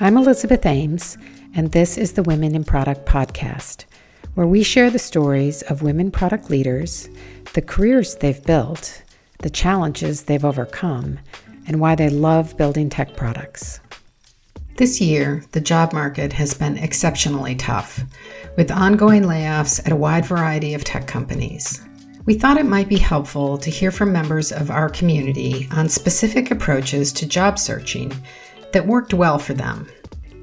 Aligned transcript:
I'm 0.00 0.16
Elizabeth 0.16 0.64
Ames, 0.64 1.18
and 1.56 1.72
this 1.72 1.98
is 1.98 2.12
the 2.12 2.22
Women 2.22 2.54
in 2.54 2.62
Product 2.62 3.04
podcast, 3.04 3.84
where 4.34 4.46
we 4.46 4.62
share 4.62 4.90
the 4.90 4.98
stories 5.00 5.62
of 5.62 5.82
women 5.82 6.12
product 6.12 6.50
leaders, 6.50 7.08
the 7.54 7.62
careers 7.62 8.14
they've 8.14 8.44
built, 8.44 9.02
the 9.40 9.50
challenges 9.50 10.22
they've 10.22 10.44
overcome, 10.44 11.18
and 11.66 11.80
why 11.80 11.96
they 11.96 12.10
love 12.10 12.56
building 12.56 12.88
tech 12.88 13.16
products. 13.16 13.80
This 14.76 15.00
year, 15.00 15.44
the 15.50 15.60
job 15.60 15.92
market 15.92 16.32
has 16.32 16.54
been 16.54 16.78
exceptionally 16.78 17.56
tough, 17.56 18.00
with 18.56 18.70
ongoing 18.70 19.24
layoffs 19.24 19.84
at 19.84 19.90
a 19.90 19.96
wide 19.96 20.24
variety 20.24 20.74
of 20.74 20.84
tech 20.84 21.08
companies. 21.08 21.82
We 22.24 22.34
thought 22.34 22.58
it 22.58 22.66
might 22.66 22.88
be 22.88 22.98
helpful 22.98 23.58
to 23.58 23.70
hear 23.70 23.90
from 23.90 24.12
members 24.12 24.52
of 24.52 24.70
our 24.70 24.90
community 24.90 25.66
on 25.72 25.88
specific 25.88 26.52
approaches 26.52 27.12
to 27.14 27.26
job 27.26 27.58
searching 27.58 28.12
that 28.72 28.86
worked 28.86 29.14
well 29.14 29.38
for 29.38 29.54
them. 29.54 29.86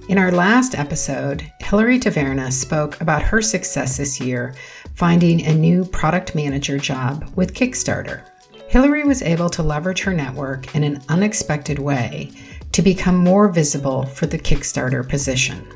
In 0.07 0.17
our 0.17 0.31
last 0.31 0.75
episode, 0.75 1.52
Hilary 1.61 1.99
Taverna 1.99 2.52
spoke 2.52 3.02
about 3.02 3.23
her 3.23 3.41
success 3.41 3.97
this 3.97 4.20
year 4.20 4.53
finding 4.93 5.45
a 5.45 5.53
new 5.53 5.83
product 5.83 6.35
manager 6.35 6.77
job 6.77 7.31
with 7.35 7.53
Kickstarter. 7.53 8.21
Hilary 8.67 9.03
was 9.03 9.21
able 9.21 9.49
to 9.49 9.63
leverage 9.63 10.02
her 10.02 10.13
network 10.13 10.75
in 10.75 10.83
an 10.83 11.02
unexpected 11.09 11.80
way 11.80 12.31
to 12.71 12.81
become 12.81 13.17
more 13.17 13.47
visible 13.47 14.05
for 14.05 14.25
the 14.25 14.38
Kickstarter 14.38 15.07
position. 15.07 15.67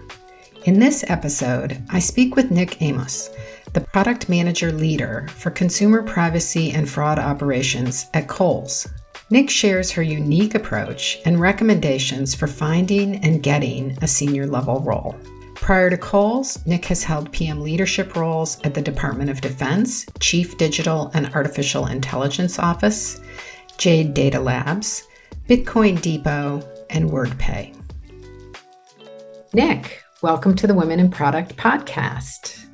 In 0.66 0.80
this 0.80 1.04
episode, 1.08 1.82
I 1.90 2.00
speak 2.00 2.36
with 2.36 2.52
Nic 2.52 2.82
Amos, 2.82 3.30
the 3.74 3.82
product 3.82 4.30
manager 4.30 4.72
leader 4.72 5.28
for 5.30 5.50
consumer 5.50 6.04
privacy 6.04 6.72
and 6.72 6.90
fraud 6.90 7.18
operations 7.18 8.08
at 8.14 8.28
Kohl's. 8.28 8.88
Nic 9.32 9.48
shares 9.48 9.92
her 9.92 10.02
unique 10.02 10.56
approach 10.56 11.20
and 11.24 11.40
recommendations 11.40 12.34
for 12.34 12.48
finding 12.48 13.18
and 13.18 13.44
getting 13.44 13.96
a 14.02 14.08
senior 14.08 14.48
level 14.48 14.80
role. 14.80 15.16
Prior 15.54 15.92
to 15.92 15.98
Kohl's, 16.00 16.66
Nic 16.66 16.86
has 16.86 17.04
held 17.04 17.32
PM 17.32 17.62
leadership 17.62 18.16
roles 18.16 18.60
at 18.62 18.74
the 18.74 18.82
Department 18.82 19.30
of 19.30 19.40
Defense, 19.40 20.08
Chief 20.20 20.58
Digital 20.58 21.12
and 21.14 21.32
Artificial 21.36 21.86
Intelligence 21.86 22.58
Office, 22.58 23.22
Jade 23.78 24.16
Data 24.16 24.40
Labs, 24.40 25.04
Bitcoin 25.48 26.02
Depot, 26.02 26.68
and 26.90 27.12
Worldpay. 27.12 27.76
Nic, 29.54 30.04
welcome 30.24 30.56
to 30.56 30.66
the 30.66 30.74
Women 30.74 31.00
in 31.00 31.12
Product 31.12 31.56
podcast. 31.56 32.66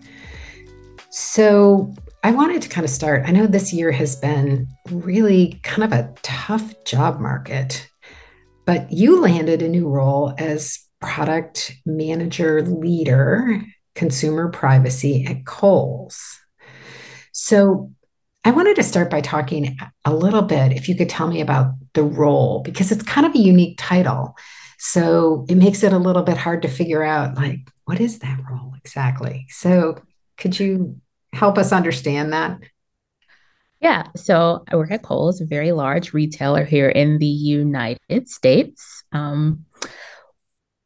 So, 1.09 1.93
I 2.25 2.31
wanted 2.31 2.63
to 2.63 2.69
kind 2.69 2.83
of 2.83 2.89
start. 2.89 3.21
I 3.27 3.31
know 3.31 3.45
this 3.45 3.71
year 3.71 3.91
has 3.91 4.15
been 4.15 4.67
really 4.89 5.59
kind 5.61 5.83
of 5.83 5.91
a 5.91 6.11
tough 6.23 6.73
job 6.83 7.19
market, 7.19 7.87
but 8.65 8.91
you 8.91 9.21
landed 9.21 9.61
a 9.61 9.67
new 9.67 9.87
role 9.87 10.33
as 10.39 10.79
product 10.99 11.75
manager 11.85 12.63
leader, 12.63 13.61
consumer 13.93 14.49
privacy 14.49 15.23
at 15.27 15.45
Kohl's. 15.45 16.39
So 17.31 17.91
I 18.43 18.49
wanted 18.49 18.77
to 18.77 18.83
start 18.83 19.11
by 19.11 19.21
talking 19.21 19.77
a 20.03 20.11
little 20.11 20.41
bit, 20.41 20.71
if 20.71 20.89
you 20.89 20.95
could 20.95 21.09
tell 21.09 21.27
me 21.27 21.41
about 21.41 21.73
the 21.93 22.01
role, 22.01 22.63
because 22.63 22.91
it's 22.91 23.03
kind 23.03 23.27
of 23.27 23.35
a 23.35 23.39
unique 23.39 23.75
title. 23.77 24.35
So 24.79 25.45
it 25.47 25.57
makes 25.57 25.83
it 25.83 25.93
a 25.93 25.99
little 25.99 26.23
bit 26.23 26.37
hard 26.37 26.63
to 26.63 26.69
figure 26.69 27.03
out, 27.03 27.35
like, 27.35 27.59
what 27.83 27.99
is 27.99 28.17
that 28.17 28.39
role 28.49 28.73
exactly? 28.83 29.45
So 29.49 29.99
could 30.37 30.59
you 30.59 30.99
help 31.35 31.57
us 31.57 31.71
understand 31.71 32.33
that? 32.33 32.59
Yeah, 33.81 34.07
so 34.15 34.63
I 34.67 34.77
work 34.77 34.91
at 34.91 35.03
Kohl's, 35.03 35.41
a 35.41 35.45
very 35.45 35.71
large 35.71 36.13
retailer 36.13 36.63
here 36.63 36.89
in 36.89 37.19
the 37.19 37.25
United 37.27 38.29
States. 38.29 39.03
Um, 39.11 39.65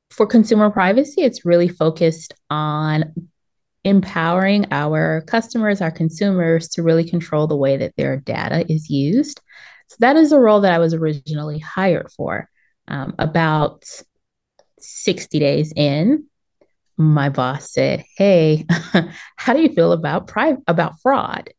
for 0.10 0.26
consumer 0.26 0.70
privacy, 0.70 1.22
it's 1.22 1.46
really 1.46 1.70
focused 1.70 2.34
on 2.50 3.14
empowering 3.86 4.66
our 4.72 5.22
customers, 5.28 5.82
our 5.82 5.92
consumers 5.92 6.68
to 6.70 6.84
really 6.84 7.06
control 7.06 7.48
the 7.48 7.56
way 7.56 7.78
that 7.78 7.96
their 7.96 8.18
data 8.18 8.66
is 8.70 8.90
used. 8.90 9.40
So 9.88 9.96
that 10.00 10.18
is 10.18 10.32
a 10.32 10.40
role 10.40 10.62
that 10.62 10.74
I 10.74 10.80
was 10.80 10.94
originally 10.94 11.60
hired 11.60 12.12
for. 12.12 12.50
Um, 12.88 13.14
about 13.20 13.86
60 14.80 15.40
days 15.40 15.72
in, 15.76 16.26
my 17.00 17.30
boss 17.30 17.72
said, 17.72 18.04
"Hey, 18.18 18.66
how 19.38 19.54
do 19.54 19.62
you 19.62 19.70
feel 19.70 19.94
about 19.94 20.28
pri- 20.28 20.58
about 20.68 21.00
fraud?" 21.02 21.50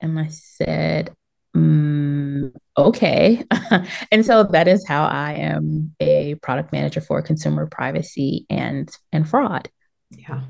And 0.00 0.18
I 0.18 0.28
said, 0.28 1.14
mm, 1.54 2.52
"Okay." 2.76 3.44
and 4.10 4.24
so 4.24 4.44
that 4.44 4.66
is 4.66 4.88
how 4.88 5.04
I 5.04 5.34
am 5.34 5.94
a 6.00 6.36
product 6.36 6.72
manager 6.72 7.02
for 7.02 7.20
consumer 7.20 7.66
privacy 7.66 8.46
and 8.48 8.90
and 9.12 9.28
fraud. 9.28 9.68
Yeah. 10.10 10.40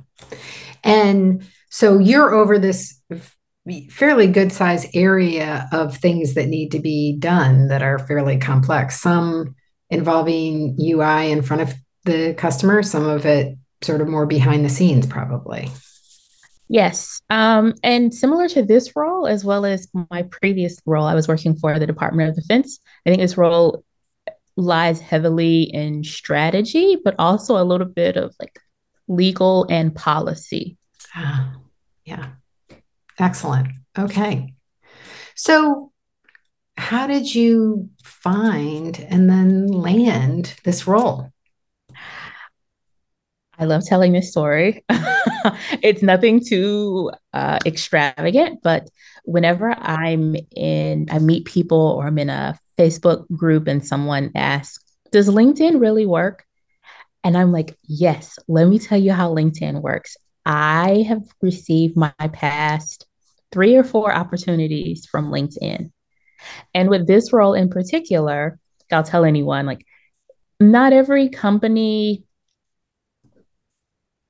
And 0.84 1.44
so 1.68 1.98
you're 1.98 2.32
over 2.32 2.58
this 2.58 3.00
fairly 3.90 4.28
good 4.28 4.52
size 4.52 4.86
area 4.94 5.68
of 5.72 5.96
things 5.96 6.34
that 6.34 6.48
need 6.48 6.70
to 6.70 6.78
be 6.78 7.16
done 7.18 7.68
that 7.68 7.82
are 7.82 7.98
fairly 7.98 8.38
complex. 8.38 9.00
Some 9.00 9.56
involving 9.90 10.76
UI 10.78 11.32
in 11.32 11.42
front 11.42 11.62
of 11.62 11.74
the 12.04 12.34
customer, 12.34 12.82
some 12.82 13.06
of 13.06 13.26
it 13.26 13.56
sort 13.84 14.00
of 14.00 14.08
more 14.08 14.26
behind 14.26 14.64
the 14.64 14.68
scenes, 14.68 15.06
probably. 15.06 15.70
Yes. 16.68 17.20
Um, 17.30 17.74
and 17.82 18.12
similar 18.12 18.48
to 18.48 18.62
this 18.62 18.96
role, 18.96 19.26
as 19.26 19.44
well 19.44 19.64
as 19.64 19.88
my 20.10 20.22
previous 20.22 20.80
role, 20.86 21.06
I 21.06 21.14
was 21.14 21.28
working 21.28 21.56
for 21.56 21.78
the 21.78 21.86
Department 21.86 22.30
of 22.30 22.36
Defense. 22.36 22.80
I 23.06 23.10
think 23.10 23.20
this 23.20 23.36
role 23.36 23.84
lies 24.56 25.00
heavily 25.00 25.62
in 25.62 26.04
strategy, 26.04 26.96
but 27.04 27.14
also 27.18 27.60
a 27.60 27.64
little 27.64 27.86
bit 27.86 28.16
of 28.16 28.34
like 28.40 28.58
legal 29.08 29.66
and 29.68 29.94
policy. 29.94 30.76
Ah, 31.14 31.54
yeah. 32.04 32.30
Excellent. 33.18 33.68
Okay. 33.98 34.54
So, 35.36 35.92
how 36.76 37.06
did 37.06 37.32
you 37.32 37.90
find 38.02 38.98
and 38.98 39.28
then 39.28 39.68
land 39.68 40.56
this 40.64 40.86
role? 40.86 41.30
I 43.58 43.64
love 43.66 43.84
telling 43.84 44.12
this 44.12 44.30
story. 44.30 44.84
it's 45.82 46.02
nothing 46.02 46.44
too 46.44 47.10
uh, 47.32 47.58
extravagant, 47.64 48.60
but 48.62 48.88
whenever 49.24 49.70
I'm 49.70 50.34
in, 50.56 51.08
I 51.10 51.18
meet 51.18 51.44
people 51.44 51.78
or 51.78 52.06
I'm 52.06 52.18
in 52.18 52.30
a 52.30 52.58
Facebook 52.78 53.26
group 53.34 53.68
and 53.68 53.86
someone 53.86 54.30
asks, 54.34 54.82
Does 55.12 55.28
LinkedIn 55.28 55.80
really 55.80 56.06
work? 56.06 56.44
And 57.22 57.36
I'm 57.36 57.52
like, 57.52 57.76
Yes, 57.86 58.38
let 58.48 58.66
me 58.66 58.78
tell 58.78 58.98
you 58.98 59.12
how 59.12 59.34
LinkedIn 59.34 59.80
works. 59.82 60.16
I 60.44 61.04
have 61.08 61.22
received 61.40 61.96
my 61.96 62.12
past 62.32 63.06
three 63.52 63.76
or 63.76 63.84
four 63.84 64.12
opportunities 64.12 65.06
from 65.06 65.30
LinkedIn. 65.30 65.90
And 66.74 66.90
with 66.90 67.06
this 67.06 67.32
role 67.32 67.54
in 67.54 67.70
particular, 67.70 68.58
I'll 68.92 69.04
tell 69.04 69.24
anyone 69.24 69.64
like, 69.64 69.86
not 70.60 70.92
every 70.92 71.28
company 71.28 72.24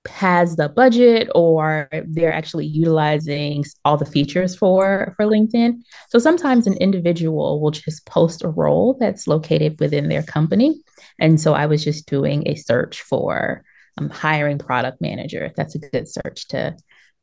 has 0.09 0.57
the 0.57 0.69
budget 0.69 1.29
or 1.35 1.89
they're 2.09 2.33
actually 2.33 2.67
utilizing 2.67 3.65
all 3.85 3.97
the 3.97 4.05
features 4.05 4.55
for 4.55 5.15
for 5.17 5.27
LinkedIn. 5.27 5.81
So 6.11 6.19
sometimes 6.19 6.67
an 6.67 6.77
individual 6.79 7.61
will 7.61 7.71
just 7.71 8.07
post 8.07 8.45
a 8.45 8.49
role 8.49 8.97
that's 9.01 9.27
located 9.27 9.81
within 9.81 10.09
their 10.09 10.23
company. 10.23 10.83
And 11.19 11.41
so 11.41 11.55
I 11.55 11.67
was 11.67 11.83
just 11.83 12.07
doing 12.07 12.47
a 12.47 12.55
search 12.55 13.03
for 13.03 13.65
um, 13.99 14.11
hiring 14.11 14.59
product 14.59 15.01
manager. 15.01 15.53
That's 15.57 15.75
a 15.75 15.79
good 15.79 16.09
search 16.09 16.49
to 16.49 16.77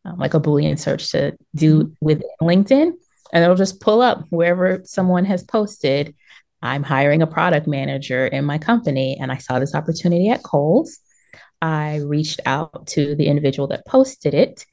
um, 0.06 0.18
like 0.18 0.34
a 0.34 0.40
boolean 0.40 0.80
search 0.80 1.12
to 1.12 1.36
do 1.56 1.96
with 2.02 2.24
LinkedIn 2.42 2.92
and 3.34 3.44
it'll 3.44 3.56
just 3.56 3.80
pull 3.80 4.02
up 4.02 4.26
wherever 4.30 4.82
someone 4.84 5.26
has 5.26 5.44
posted 5.44 6.16
I'm 6.64 6.84
hiring 6.84 7.22
a 7.22 7.28
product 7.28 7.68
manager 7.68 8.28
in 8.28 8.46
my 8.46 8.58
company 8.58 9.18
and 9.20 9.32
I 9.32 9.38
saw 9.38 9.58
this 9.60 9.74
opportunity 9.74 10.30
at 10.30 10.44
Kohl's 10.44 11.00
I 11.62 11.98
reached 11.98 12.40
out 12.46 12.88
to 12.88 13.16
the 13.16 13.28
individual 13.28 13.68
that 13.68 13.86
posted 13.86 14.34
it. 14.34 14.66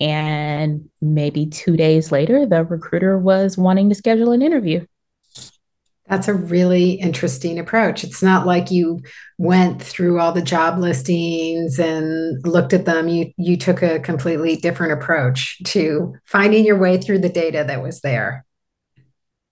And 0.00 0.88
maybe 1.02 1.46
two 1.46 1.76
days 1.76 2.10
later, 2.10 2.46
the 2.46 2.64
recruiter 2.64 3.18
was 3.18 3.58
wanting 3.58 3.90
to 3.90 3.94
schedule 3.94 4.32
an 4.32 4.40
interview. 4.40 4.86
That's 6.08 6.26
a 6.26 6.34
really 6.34 6.92
interesting 6.92 7.58
approach. 7.60 8.02
It's 8.02 8.22
not 8.22 8.44
like 8.44 8.70
you 8.70 9.00
went 9.38 9.80
through 9.80 10.18
all 10.18 10.32
the 10.32 10.42
job 10.42 10.78
listings 10.78 11.78
and 11.78 12.44
looked 12.44 12.72
at 12.72 12.84
them. 12.84 13.08
You 13.08 13.30
you 13.36 13.56
took 13.56 13.80
a 13.80 14.00
completely 14.00 14.56
different 14.56 14.94
approach 14.94 15.62
to 15.66 16.14
finding 16.24 16.64
your 16.64 16.78
way 16.78 16.98
through 16.98 17.20
the 17.20 17.28
data 17.28 17.62
that 17.64 17.82
was 17.82 18.00
there. 18.00 18.44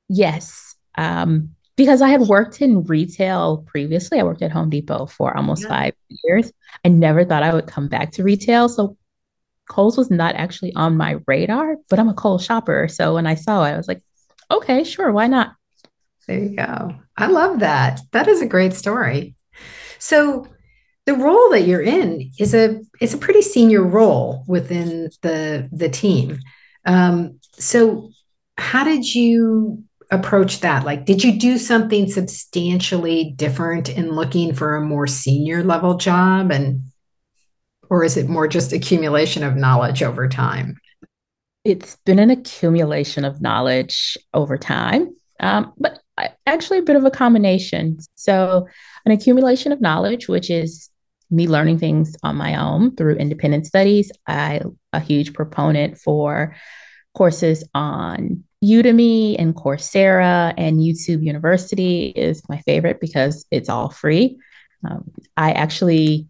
Yes. 0.09 0.75
Um, 0.97 1.55
because 1.79 2.03
I 2.03 2.09
had 2.09 2.23
worked 2.23 2.61
in 2.61 2.83
retail 2.83 3.59
previously. 3.69 4.19
I 4.19 4.25
worked 4.25 4.43
at 4.43 4.51
Home 4.51 4.69
Depot 4.69 5.07
for 5.07 5.35
almost 5.35 5.63
yeah. 5.63 5.69
five 5.69 5.95
years. 6.25 6.53
I 6.85 6.89
never 6.89 7.25
thought 7.25 7.45
I 7.45 7.55
would 7.55 7.69
come 7.69 7.87
back 7.87 8.11
to 8.13 8.25
retail. 8.25 8.69
So 8.69 8.97
Kohl's 9.71 9.97
was 9.97 10.11
not 10.11 10.35
actually 10.35 10.75
on 10.75 10.97
my 10.97 11.21
radar, 11.29 11.77
but 11.89 12.01
I'm 12.01 12.09
a 12.09 12.15
Kohl's 12.15 12.45
shopper. 12.45 12.89
So 12.89 13.15
when 13.15 13.29
I 13.29 13.37
saw 13.37 13.65
it, 13.65 13.71
I 13.71 13.77
was 13.77 13.87
like, 13.87 14.03
okay, 14.51 14.83
sure, 14.83 15.13
why 15.13 15.29
not? 15.29 15.55
There 16.27 16.41
you 16.41 16.57
go. 16.57 16.97
I 17.17 17.29
love 17.29 17.61
that. 17.61 18.01
That 18.11 18.27
is 18.27 18.43
a 18.43 18.47
great 18.47 18.73
story. 18.75 19.37
So 20.01 20.49
the 21.07 21.15
role 21.15 21.51
that 21.51 21.63
you're 21.63 21.81
in 21.81 22.33
is 22.41 22.55
a 22.55 22.81
is 23.01 23.15
a 23.15 23.19
pretty 23.19 23.43
senior 23.43 23.85
role 23.85 24.43
within 24.49 25.11
the 25.23 25.69
the 25.71 25.89
team. 25.89 26.41
Um, 26.85 27.39
so 27.53 28.11
how 28.57 28.83
did 28.83 29.15
you 29.15 29.85
approach 30.11 30.61
that? 30.61 30.85
Like, 30.85 31.05
did 31.05 31.23
you 31.23 31.39
do 31.39 31.59
something 31.59 32.11
substantially 32.11 33.33
different 33.37 33.89
in 33.89 34.13
looking 34.13 34.55
for 34.55 34.77
a 34.77 34.81
more 34.81 35.07
senior 35.07 35.63
level 35.63 35.97
job 35.97 36.51
and 36.51 36.83
or 37.91 38.05
is 38.05 38.17
it 38.17 38.29
more 38.29 38.47
just 38.47 38.73
accumulation 38.73 39.43
of 39.43 39.57
knowledge 39.57 40.03
over 40.03 40.29
time? 40.29 40.77
It's 41.65 41.97
been 42.05 42.19
an 42.19 42.31
accumulation 42.31 43.25
of 43.25 43.41
knowledge 43.41 44.17
over 44.35 44.59
time, 44.59 45.15
um, 45.41 45.73
but 45.79 46.01
actually 46.47 46.79
a 46.79 46.83
bit 46.83 46.97
of 46.97 47.05
a 47.05 47.11
combination. 47.11 47.99
So, 48.15 48.67
an 49.05 49.13
accumulation 49.13 49.73
of 49.73 49.81
knowledge, 49.81 50.29
which 50.29 50.51
is 50.51 50.91
me 51.31 51.47
learning 51.47 51.79
things 51.79 52.17
on 52.23 52.37
my 52.37 52.57
own 52.57 52.95
through 52.97 53.17
independent 53.17 53.67
studies. 53.67 54.11
I 54.27 54.63
a 54.93 55.01
huge 55.01 55.35
proponent 55.35 55.99
for 55.99 56.57
courses 57.15 57.65
on 57.75 58.45
Udemy 58.65 59.37
and 59.39 59.55
Coursera 59.55 60.53
and 60.57 60.79
YouTube 60.79 61.23
University 61.23 62.07
is 62.09 62.43
my 62.49 62.59
favorite 62.59 63.01
because 63.01 63.47
it's 63.51 63.69
all 63.69 63.91
free. 63.91 64.39
Um, 64.89 65.11
I 65.37 65.53
actually 65.53 66.29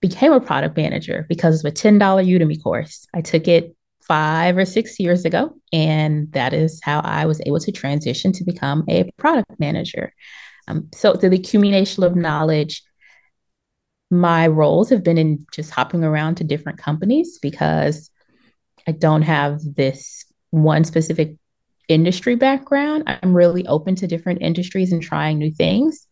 became 0.00 0.32
a 0.32 0.40
product 0.40 0.76
manager 0.76 1.26
because 1.28 1.64
of 1.64 1.68
a 1.68 1.74
$10 1.74 1.98
Udemy 1.98 2.62
course. 2.62 3.06
I 3.14 3.22
took 3.22 3.48
it 3.48 3.74
five 4.02 4.56
or 4.56 4.64
six 4.64 5.00
years 5.00 5.24
ago, 5.24 5.54
and 5.72 6.30
that 6.32 6.52
is 6.52 6.80
how 6.82 7.00
I 7.00 7.26
was 7.26 7.40
able 7.46 7.60
to 7.60 7.72
transition 7.72 8.32
to 8.32 8.44
become 8.44 8.84
a 8.88 9.10
product 9.16 9.58
manager. 9.58 10.12
Um, 10.68 10.88
so 10.94 11.14
the 11.14 11.34
accumulation 11.34 12.04
of 12.04 12.16
knowledge 12.16 12.82
my 14.10 14.46
roles 14.46 14.90
have 14.90 15.02
been 15.02 15.18
in 15.18 15.46
just 15.52 15.70
hopping 15.70 16.04
around 16.04 16.36
to 16.36 16.44
different 16.44 16.78
companies 16.78 17.38
because 17.40 18.10
I 18.86 18.92
don't 18.92 19.22
have 19.22 19.58
this 19.62 20.24
one 20.50 20.84
specific 20.84 21.36
industry 21.88 22.34
background. 22.34 23.04
I'm 23.06 23.34
really 23.34 23.66
open 23.66 23.94
to 23.96 24.06
different 24.06 24.42
industries 24.42 24.92
and 24.92 25.02
trying 25.02 25.38
new 25.38 25.50
things. 25.50 26.06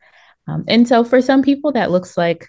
Um, 0.46 0.64
and 0.68 0.86
so 0.86 1.04
for 1.04 1.20
some 1.20 1.42
people, 1.42 1.72
that 1.72 1.90
looks 1.90 2.16
like 2.16 2.48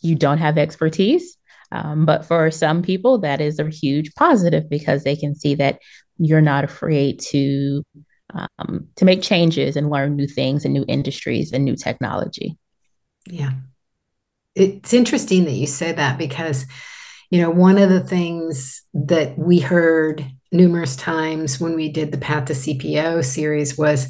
you 0.00 0.14
don't 0.14 0.38
have 0.38 0.58
expertise. 0.58 1.36
Um, 1.70 2.06
but 2.06 2.24
for 2.24 2.50
some 2.50 2.82
people, 2.82 3.18
that 3.18 3.40
is 3.40 3.58
a 3.58 3.68
huge 3.68 4.14
positive 4.14 4.68
because 4.70 5.04
they 5.04 5.16
can 5.16 5.34
see 5.34 5.54
that 5.56 5.80
you're 6.16 6.40
not 6.40 6.64
afraid 6.64 7.20
to 7.20 7.82
um, 8.34 8.88
to 8.96 9.04
make 9.04 9.22
changes 9.22 9.76
and 9.76 9.90
learn 9.90 10.14
new 10.14 10.26
things 10.26 10.64
and 10.64 10.74
new 10.74 10.84
industries 10.86 11.52
and 11.52 11.64
new 11.64 11.76
technology. 11.76 12.58
Yeah, 13.26 13.52
it's 14.54 14.92
interesting 14.92 15.44
that 15.44 15.52
you 15.52 15.66
say 15.66 15.92
that 15.92 16.18
because 16.18 16.66
you 17.30 17.40
know 17.42 17.50
one 17.50 17.78
of 17.78 17.90
the 17.90 18.00
things 18.00 18.82
that 18.94 19.38
we 19.38 19.58
heard 19.58 20.24
numerous 20.50 20.96
times 20.96 21.60
when 21.60 21.74
we 21.74 21.88
did 21.90 22.10
the 22.10 22.18
path 22.18 22.46
to 22.46 22.52
cpo 22.52 23.24
series 23.24 23.76
was 23.76 24.08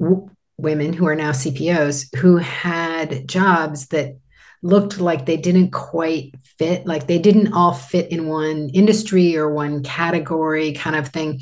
w- 0.00 0.30
women 0.56 0.92
who 0.92 1.06
are 1.06 1.14
now 1.14 1.32
cpos 1.32 2.14
who 2.16 2.36
had 2.36 3.28
jobs 3.28 3.88
that 3.88 4.16
looked 4.62 4.98
like 4.98 5.26
they 5.26 5.36
didn't 5.36 5.70
quite 5.70 6.34
fit 6.58 6.86
like 6.86 7.06
they 7.06 7.18
didn't 7.18 7.52
all 7.52 7.72
fit 7.72 8.10
in 8.10 8.28
one 8.28 8.70
industry 8.70 9.36
or 9.36 9.52
one 9.52 9.82
category 9.82 10.72
kind 10.72 10.96
of 10.96 11.08
thing. 11.08 11.40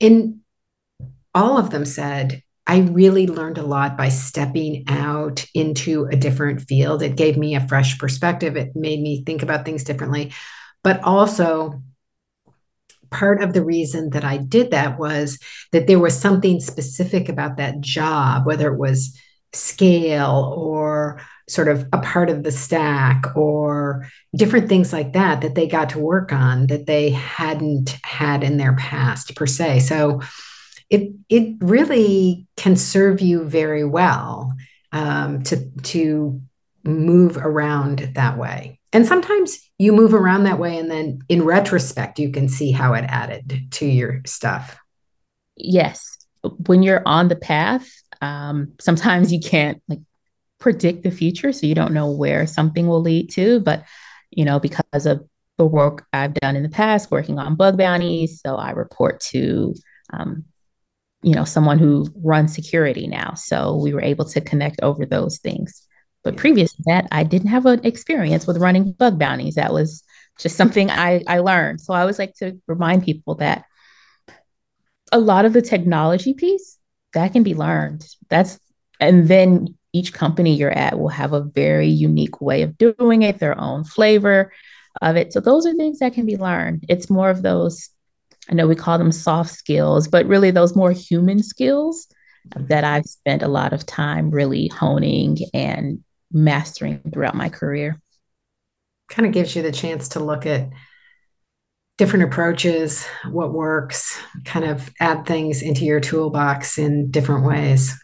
And 0.00 0.40
all 1.34 1.58
of 1.58 1.70
them 1.70 1.84
said 1.84 2.42
I 2.70 2.78
really 2.92 3.26
learned 3.26 3.58
a 3.58 3.64
lot 3.64 3.98
by 3.98 4.10
stepping 4.10 4.84
out 4.86 5.44
into 5.54 6.04
a 6.04 6.14
different 6.14 6.60
field. 6.68 7.02
It 7.02 7.16
gave 7.16 7.36
me 7.36 7.56
a 7.56 7.66
fresh 7.66 7.98
perspective. 7.98 8.56
It 8.56 8.76
made 8.76 9.00
me 9.00 9.24
think 9.24 9.42
about 9.42 9.64
things 9.64 9.82
differently. 9.82 10.32
But 10.84 11.02
also, 11.02 11.82
part 13.10 13.42
of 13.42 13.54
the 13.54 13.64
reason 13.64 14.10
that 14.10 14.22
I 14.22 14.36
did 14.36 14.70
that 14.70 15.00
was 15.00 15.40
that 15.72 15.88
there 15.88 15.98
was 15.98 16.16
something 16.16 16.60
specific 16.60 17.28
about 17.28 17.56
that 17.56 17.80
job, 17.80 18.46
whether 18.46 18.72
it 18.72 18.78
was 18.78 19.18
scale 19.52 20.54
or 20.56 21.20
sort 21.48 21.66
of 21.66 21.88
a 21.92 21.98
part 21.98 22.30
of 22.30 22.44
the 22.44 22.52
stack 22.52 23.36
or 23.36 24.06
different 24.36 24.68
things 24.68 24.92
like 24.92 25.14
that 25.14 25.40
that 25.40 25.56
they 25.56 25.66
got 25.66 25.88
to 25.88 25.98
work 25.98 26.32
on 26.32 26.68
that 26.68 26.86
they 26.86 27.10
hadn't 27.10 27.98
had 28.04 28.44
in 28.44 28.58
their 28.58 28.76
past 28.76 29.34
per 29.34 29.46
se. 29.46 29.80
So 29.80 30.20
it 30.90 31.12
it 31.28 31.56
really 31.60 32.46
can 32.56 32.76
serve 32.76 33.20
you 33.20 33.44
very 33.44 33.84
well 33.84 34.52
um, 34.92 35.42
to 35.44 35.70
to 35.82 36.42
move 36.84 37.36
around 37.36 38.10
that 38.14 38.36
way. 38.36 38.78
And 38.92 39.06
sometimes 39.06 39.70
you 39.78 39.92
move 39.92 40.14
around 40.14 40.44
that 40.44 40.58
way, 40.58 40.76
and 40.76 40.90
then 40.90 41.20
in 41.28 41.44
retrospect, 41.44 42.18
you 42.18 42.30
can 42.30 42.48
see 42.48 42.72
how 42.72 42.94
it 42.94 43.04
added 43.06 43.68
to 43.72 43.86
your 43.86 44.20
stuff. 44.26 44.76
Yes, 45.56 46.18
when 46.66 46.82
you're 46.82 47.02
on 47.06 47.28
the 47.28 47.36
path, 47.36 47.88
um, 48.20 48.72
sometimes 48.80 49.32
you 49.32 49.38
can't 49.38 49.80
like 49.88 50.00
predict 50.58 51.04
the 51.04 51.12
future, 51.12 51.52
so 51.52 51.66
you 51.66 51.76
don't 51.76 51.94
know 51.94 52.10
where 52.10 52.48
something 52.48 52.88
will 52.88 53.00
lead 53.00 53.30
to. 53.30 53.60
But 53.60 53.84
you 54.30 54.44
know, 54.44 54.58
because 54.58 55.06
of 55.06 55.24
the 55.56 55.66
work 55.66 56.06
I've 56.12 56.34
done 56.34 56.56
in 56.56 56.64
the 56.64 56.68
past, 56.68 57.12
working 57.12 57.38
on 57.38 57.54
bug 57.54 57.78
bounties, 57.78 58.40
so 58.40 58.56
I 58.56 58.70
report 58.70 59.20
to 59.32 59.74
um, 60.12 60.46
you 61.22 61.34
know, 61.34 61.44
someone 61.44 61.78
who 61.78 62.08
runs 62.22 62.54
security 62.54 63.06
now. 63.06 63.34
So 63.34 63.76
we 63.76 63.92
were 63.92 64.02
able 64.02 64.24
to 64.26 64.40
connect 64.40 64.80
over 64.82 65.04
those 65.04 65.38
things. 65.38 65.86
But 66.22 66.36
previous 66.36 66.72
to 66.74 66.82
that, 66.86 67.06
I 67.12 67.24
didn't 67.24 67.48
have 67.48 67.66
an 67.66 67.84
experience 67.84 68.46
with 68.46 68.58
running 68.58 68.92
bug 68.92 69.18
bounties. 69.18 69.54
That 69.54 69.72
was 69.72 70.02
just 70.38 70.56
something 70.56 70.90
I, 70.90 71.22
I 71.26 71.38
learned. 71.40 71.80
So 71.80 71.94
I 71.94 72.00
always 72.00 72.18
like 72.18 72.34
to 72.36 72.58
remind 72.66 73.04
people 73.04 73.36
that 73.36 73.64
a 75.12 75.18
lot 75.18 75.44
of 75.44 75.52
the 75.52 75.62
technology 75.62 76.34
piece 76.34 76.78
that 77.14 77.32
can 77.32 77.42
be 77.42 77.54
learned. 77.54 78.06
That's 78.28 78.58
and 79.00 79.28
then 79.28 79.76
each 79.92 80.12
company 80.12 80.54
you're 80.54 80.70
at 80.70 80.98
will 80.98 81.08
have 81.08 81.32
a 81.32 81.42
very 81.42 81.88
unique 81.88 82.40
way 82.40 82.62
of 82.62 82.78
doing 82.78 83.22
it, 83.22 83.38
their 83.38 83.58
own 83.58 83.84
flavor 83.84 84.52
of 85.02 85.16
it. 85.16 85.32
So 85.32 85.40
those 85.40 85.66
are 85.66 85.74
things 85.74 85.98
that 85.98 86.14
can 86.14 86.26
be 86.26 86.36
learned. 86.36 86.84
It's 86.88 87.10
more 87.10 87.30
of 87.30 87.42
those 87.42 87.90
I 88.50 88.54
know 88.54 88.66
we 88.66 88.74
call 88.74 88.98
them 88.98 89.12
soft 89.12 89.50
skills, 89.52 90.08
but 90.08 90.26
really 90.26 90.50
those 90.50 90.74
more 90.74 90.92
human 90.92 91.42
skills 91.42 92.06
mm-hmm. 92.48 92.66
that 92.66 92.84
I've 92.84 93.06
spent 93.06 93.42
a 93.42 93.48
lot 93.48 93.72
of 93.72 93.86
time 93.86 94.30
really 94.30 94.68
honing 94.68 95.38
and 95.54 96.02
mastering 96.32 97.00
throughout 97.12 97.36
my 97.36 97.48
career. 97.48 98.00
Kind 99.08 99.26
of 99.26 99.32
gives 99.32 99.54
you 99.54 99.62
the 99.62 99.72
chance 99.72 100.08
to 100.10 100.20
look 100.20 100.46
at 100.46 100.68
different 101.96 102.24
approaches, 102.24 103.06
what 103.30 103.52
works, 103.52 104.18
kind 104.44 104.64
of 104.64 104.90
add 105.00 105.26
things 105.26 105.62
into 105.62 105.84
your 105.84 106.00
toolbox 106.00 106.78
in 106.78 107.10
different 107.10 107.44
ways. 107.44 107.94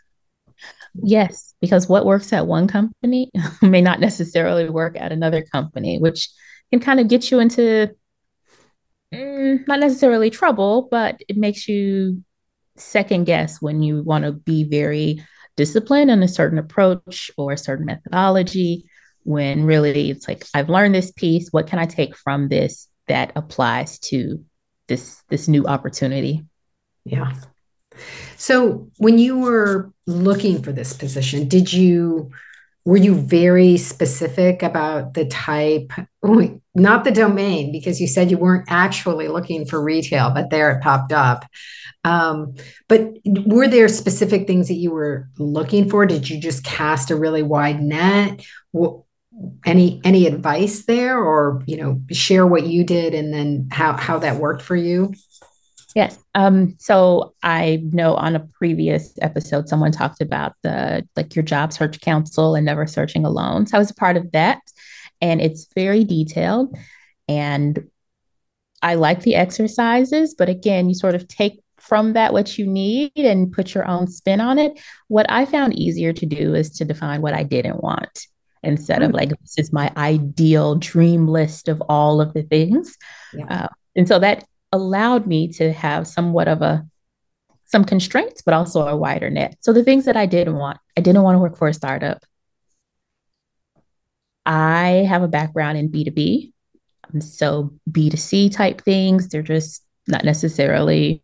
Yes, 0.95 1.55
because 1.61 1.88
what 1.88 2.07
works 2.07 2.33
at 2.33 2.47
one 2.47 2.69
company 2.69 3.31
may 3.62 3.81
not 3.81 4.00
necessarily 4.00 4.69
work 4.69 4.97
at 4.99 5.12
another 5.12 5.43
company, 5.43 5.99
which 5.99 6.29
can 6.71 6.81
kind 6.81 7.00
of 7.00 7.09
get 7.09 7.31
you 7.31 7.38
into 7.38 7.91
mm, 9.15 9.67
not 9.67 9.81
necessarily 9.81 10.31
trouble, 10.31 10.89
but 10.91 11.21
it 11.29 11.37
makes 11.37 11.69
you 11.69 12.23
second 12.77 13.25
guess 13.25 13.61
when 13.61 13.83
you 13.83 14.03
want 14.03 14.25
to 14.25 14.33
be 14.33 14.65
very 14.65 15.25
disciplined 15.57 16.11
in 16.11 16.23
a 16.23 16.29
certain 16.29 16.59
approach 16.59 17.31
or 17.37 17.53
a 17.53 17.59
certain 17.59 17.87
methodology. 17.87 18.89
When 19.25 19.65
really 19.65 20.11
it's 20.11 20.29
like, 20.29 20.45
I've 20.55 20.69
learned 20.69 20.95
this 20.95 21.11
piece. 21.11 21.49
What 21.51 21.67
can 21.67 21.81
I 21.81 21.87
take 21.87 22.17
from 22.17 22.49
this 22.49 22.87
that 23.09 23.33
applies 23.35 23.99
to 23.99 24.45
this 24.87 25.21
this 25.29 25.49
new 25.49 25.67
opportunity? 25.67 26.45
Yeah. 27.05 27.33
So 28.37 28.89
when 28.99 29.19
you 29.19 29.39
were 29.39 29.93
looking 30.07 30.63
for 30.63 30.73
this 30.73 30.93
position, 30.93 31.49
did 31.49 31.73
you 31.73 32.31
were 32.85 32.97
you 32.97 33.15
very 33.15 33.77
specific 33.79 34.63
about 34.63 35.15
the 35.15 35.25
type 35.25 35.93
not 36.75 37.04
the 37.04 37.11
domain 37.11 37.73
because 37.73 38.00
you 38.00 38.06
said 38.06 38.30
you 38.30 38.38
weren't 38.38 38.66
actually 38.68 39.28
looking 39.28 39.66
for 39.66 39.83
retail 39.83 40.30
but 40.30 40.50
there 40.50 40.71
it 40.71 40.83
popped 40.83 41.12
up 41.12 41.45
um, 42.04 42.54
but 42.88 43.11
were 43.25 43.66
there 43.66 43.88
specific 43.88 44.47
things 44.47 44.68
that 44.68 44.75
you 44.75 44.90
were 44.90 45.28
looking 45.38 45.88
for 45.88 46.06
did 46.06 46.28
you 46.28 46.38
just 46.38 46.64
cast 46.64 47.11
a 47.11 47.16
really 47.16 47.42
wide 47.42 47.80
net 47.80 48.45
any 49.64 50.00
any 50.04 50.26
advice 50.26 50.85
there 50.87 51.18
or 51.18 51.62
you 51.66 51.76
know 51.76 52.00
share 52.11 52.47
what 52.47 52.66
you 52.66 52.85
did 52.85 53.14
and 53.14 53.33
then 53.33 53.68
how 53.71 53.95
how 53.97 54.18
that 54.18 54.37
worked 54.37 54.62
for 54.62 54.76
you 54.76 55.12
Yes. 55.97 56.18
Um, 56.35 56.76
so 56.78 57.33
I 57.42 57.83
know 57.90 58.16
on 58.16 58.37
a 58.37 58.40
previous 58.40 59.14
episode, 59.23 59.66
someone 59.66 59.92
talked 59.92 60.21
about 60.21 60.52
the 60.62 61.09
like 61.16 61.35
your 61.35 61.42
job 61.42 61.73
search 61.73 62.02
council 62.02 62.54
and 62.54 62.66
never 62.66 62.87
searching 62.87 63.25
alone. 63.25 63.66
So 63.66 63.78
I 63.78 63.80
was 63.80 63.90
a 63.90 63.95
part 63.95 64.18
of 64.18 64.30
that. 64.33 64.61
And 65.21 65.41
it's 65.41 65.67
very 65.75 66.05
detailed. 66.05 66.77
And 67.29 67.89
I 68.83 68.95
like 68.95 69.23
the 69.23 69.35
exercises, 69.35 70.35
but 70.35 70.49
again, 70.49 70.89
you 70.89 70.95
sort 70.95 71.15
of 71.15 71.27
take 71.27 71.63
from 71.79 72.15
that 72.15 72.33
what 72.33 72.59
you 72.59 72.67
need 72.67 73.13
and 73.17 73.53
put 73.53 73.75
your 73.75 73.87
own 73.87 74.07
spin 74.09 74.41
on 74.41 74.59
it. 74.59 74.79
What 75.09 75.27
I 75.29 75.45
found 75.47 75.79
easier 75.79 76.13
to 76.13 76.27
do 76.27 76.55
is 76.55 76.71
to 76.79 76.85
define 76.85 77.23
what 77.23 77.35
I 77.35 77.43
didn't 77.43 77.83
want. 77.83 78.27
instead 78.67 79.01
mm-hmm. 79.01 79.11
of 79.11 79.15
like, 79.15 79.31
this 79.41 79.59
is 79.59 79.73
my 79.73 79.93
ideal 79.97 80.75
dream 80.75 81.29
list 81.29 81.69
of 81.69 81.83
all 81.89 82.21
of 82.21 82.35
the 82.35 82.43
things. 82.43 82.97
Yeah. 83.33 83.47
Uh, 83.47 83.69
and 83.95 84.07
so 84.07 84.19
that 84.19 84.45
allowed 84.73 85.27
me 85.27 85.49
to 85.53 85.73
have 85.73 86.07
somewhat 86.07 86.49
of 86.49 86.63
a 86.63 86.87
some 87.69 87.85
constraints, 87.85 88.43
but 88.43 88.55
also 88.55 88.87
a 88.87 88.97
wider 88.97 89.29
net. 89.29 89.57
So 89.61 89.73
the 89.73 89.83
things 89.83 90.05
that 90.05 90.17
I 90.17 90.27
didn't 90.27 90.55
want, 90.55 90.79
I 90.97 91.01
didn't 91.01 91.23
want 91.23 91.35
to 91.35 91.41
work 91.41 91.57
for 91.57 91.67
a 91.67 91.75
startup. 91.75 92.23
I 94.47 95.05
have 95.09 95.23
a 95.23 95.29
background 95.29 95.76
in 95.76 95.91
B2B. 95.91 96.53
So 97.21 97.73
B2C 97.91 98.53
type 98.53 98.81
things, 98.83 99.29
they're 99.29 99.43
just 99.43 99.85
not 100.07 100.25
necessarily 100.25 101.23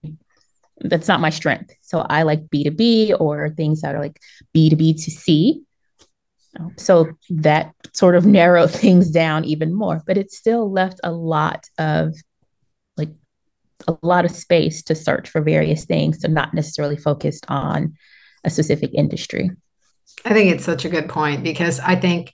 that's 0.85 1.09
not 1.09 1.21
my 1.21 1.31
strength. 1.31 1.75
So 1.81 2.01
I 2.01 2.23
like 2.23 2.49
B2B 2.49 3.21
or 3.21 3.51
things 3.51 3.83
that 3.83 3.95
are 3.95 4.01
like 4.01 4.19
B2B 4.55 5.05
to 5.05 5.11
C. 5.11 5.63
Um, 6.59 6.75
so 6.77 7.09
that 7.31 7.73
sort 7.95 8.15
of 8.15 8.27
narrowed 8.41 8.71
things 8.71 9.11
down 9.11 9.45
even 9.45 9.75
more, 9.75 10.03
but 10.07 10.19
it 10.19 10.31
still 10.31 10.71
left 10.71 11.01
a 11.05 11.13
lot 11.13 11.67
of 11.79 12.15
like 12.97 13.11
a 13.87 13.97
lot 14.03 14.25
of 14.25 14.31
space 14.31 14.83
to 14.85 14.95
search 14.95 15.29
for 15.29 15.41
various 15.41 15.85
things, 15.85 16.21
so 16.21 16.29
not 16.29 16.53
necessarily 16.53 16.97
focused 16.97 17.47
on 17.49 17.95
a 18.45 18.51
specific 18.51 18.91
industry. 18.93 19.51
I 20.25 20.35
think 20.35 20.53
it's 20.53 20.65
such 20.65 20.85
a 20.85 20.91
good 20.91 21.09
point 21.09 21.43
because 21.43 21.81
I 21.81 21.97
think 21.97 22.33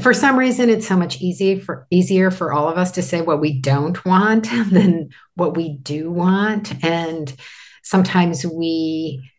for 0.00 0.12
some 0.12 0.38
reason 0.38 0.68
it's 0.68 0.86
so 0.86 0.96
much 0.96 1.20
easier 1.20 1.60
for 1.60 1.86
easier 1.90 2.30
for 2.30 2.52
all 2.52 2.68
of 2.68 2.78
us 2.78 2.92
to 2.92 3.02
say 3.02 3.22
what 3.22 3.40
we 3.40 3.60
don't 3.60 4.04
want 4.04 4.44
than 4.70 5.10
what 5.34 5.56
we 5.56 5.78
do 5.78 6.10
want. 6.10 6.84
And 6.84 7.34
sometimes 7.82 8.44
we 8.44 9.30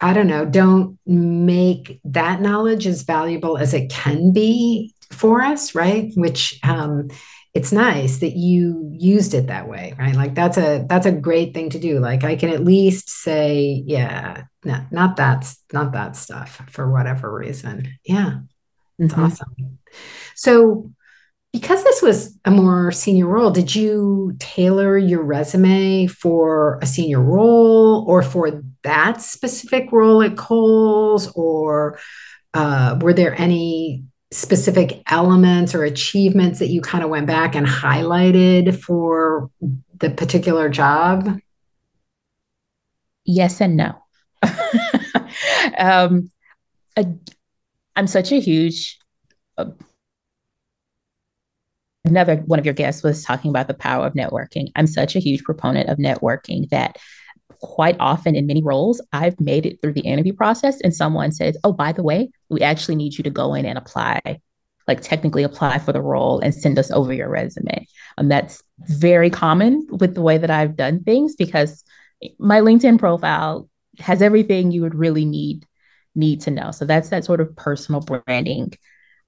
i 0.00 0.12
don't 0.12 0.26
know 0.26 0.44
don't 0.44 0.98
make 1.06 2.00
that 2.04 2.40
knowledge 2.40 2.86
as 2.86 3.02
valuable 3.02 3.56
as 3.56 3.74
it 3.74 3.90
can 3.90 4.32
be 4.32 4.92
for 5.12 5.42
us 5.42 5.74
right? 5.74 6.12
Which 6.16 6.58
um 6.62 7.08
it's 7.52 7.70
nice 7.70 8.18
that 8.18 8.34
you 8.36 8.90
used 8.92 9.34
it 9.34 9.46
that 9.46 9.68
way 9.68 9.94
right? 9.98 10.16
Like 10.16 10.34
that's 10.34 10.56
a 10.56 10.84
that's 10.88 11.06
a 11.06 11.12
great 11.12 11.54
thing 11.54 11.70
to 11.70 11.78
do. 11.78 12.00
Like 12.00 12.24
i 12.24 12.34
can 12.34 12.50
at 12.50 12.64
least 12.64 13.10
say 13.10 13.82
yeah 13.86 14.44
no, 14.64 14.80
not 14.90 15.16
that's 15.16 15.62
not 15.72 15.92
that 15.92 16.16
stuff 16.16 16.62
for 16.70 16.90
whatever 16.90 17.32
reason. 17.32 17.98
Yeah 18.04 18.38
it's 18.98 19.14
mm-hmm. 19.14 19.24
awesome. 19.24 19.78
So, 20.34 20.90
because 21.52 21.84
this 21.84 22.02
was 22.02 22.36
a 22.44 22.50
more 22.50 22.90
senior 22.90 23.26
role, 23.26 23.52
did 23.52 23.74
you 23.74 24.34
tailor 24.40 24.98
your 24.98 25.22
resume 25.22 26.08
for 26.08 26.80
a 26.82 26.86
senior 26.86 27.20
role 27.20 28.04
or 28.08 28.22
for 28.22 28.60
that 28.82 29.22
specific 29.22 29.92
role 29.92 30.20
at 30.22 30.36
Kohl's? 30.36 31.30
Or 31.36 31.98
uh, 32.54 32.98
were 33.00 33.12
there 33.12 33.40
any 33.40 34.04
specific 34.32 35.00
elements 35.08 35.76
or 35.76 35.84
achievements 35.84 36.58
that 36.58 36.70
you 36.70 36.80
kind 36.80 37.04
of 37.04 37.10
went 37.10 37.28
back 37.28 37.54
and 37.54 37.68
highlighted 37.68 38.76
for 38.82 39.48
the 39.98 40.10
particular 40.10 40.68
job? 40.68 41.38
Yes 43.24 43.60
and 43.60 43.76
no. 43.76 43.94
um, 45.78 46.30
I'm 47.96 48.06
such 48.06 48.32
a 48.32 48.40
huge. 48.40 48.98
Uh, 49.56 49.66
another 52.04 52.36
one 52.46 52.58
of 52.58 52.64
your 52.64 52.74
guests 52.74 53.02
was 53.02 53.24
talking 53.24 53.50
about 53.50 53.68
the 53.68 53.74
power 53.74 54.06
of 54.06 54.14
networking. 54.14 54.68
I'm 54.76 54.86
such 54.86 55.16
a 55.16 55.20
huge 55.20 55.42
proponent 55.44 55.88
of 55.88 55.98
networking 55.98 56.68
that 56.70 56.98
quite 57.60 57.96
often 57.98 58.36
in 58.36 58.46
many 58.46 58.62
roles, 58.62 59.00
I've 59.12 59.40
made 59.40 59.64
it 59.64 59.80
through 59.80 59.94
the 59.94 60.02
interview 60.02 60.34
process 60.34 60.80
and 60.82 60.94
someone 60.94 61.32
says, 61.32 61.56
Oh, 61.64 61.72
by 61.72 61.92
the 61.92 62.02
way, 62.02 62.30
we 62.50 62.60
actually 62.60 62.96
need 62.96 63.16
you 63.16 63.24
to 63.24 63.30
go 63.30 63.54
in 63.54 63.64
and 63.64 63.78
apply, 63.78 64.20
like 64.86 65.00
technically 65.00 65.42
apply 65.42 65.78
for 65.78 65.92
the 65.92 66.02
role 66.02 66.40
and 66.40 66.54
send 66.54 66.78
us 66.78 66.90
over 66.90 67.12
your 67.12 67.30
resume. 67.30 67.86
And 68.18 68.26
um, 68.26 68.28
that's 68.28 68.62
very 68.80 69.30
common 69.30 69.86
with 69.90 70.14
the 70.14 70.22
way 70.22 70.36
that 70.36 70.50
I've 70.50 70.76
done 70.76 71.02
things 71.04 71.36
because 71.36 71.84
my 72.38 72.60
LinkedIn 72.60 72.98
profile 72.98 73.68
has 73.98 74.20
everything 74.20 74.70
you 74.70 74.82
would 74.82 74.94
really 74.94 75.24
need 75.24 75.66
need 76.14 76.40
to 76.42 76.50
know. 76.50 76.70
So 76.70 76.84
that's 76.84 77.08
that 77.10 77.24
sort 77.24 77.40
of 77.40 77.54
personal 77.56 78.00
branding, 78.00 78.72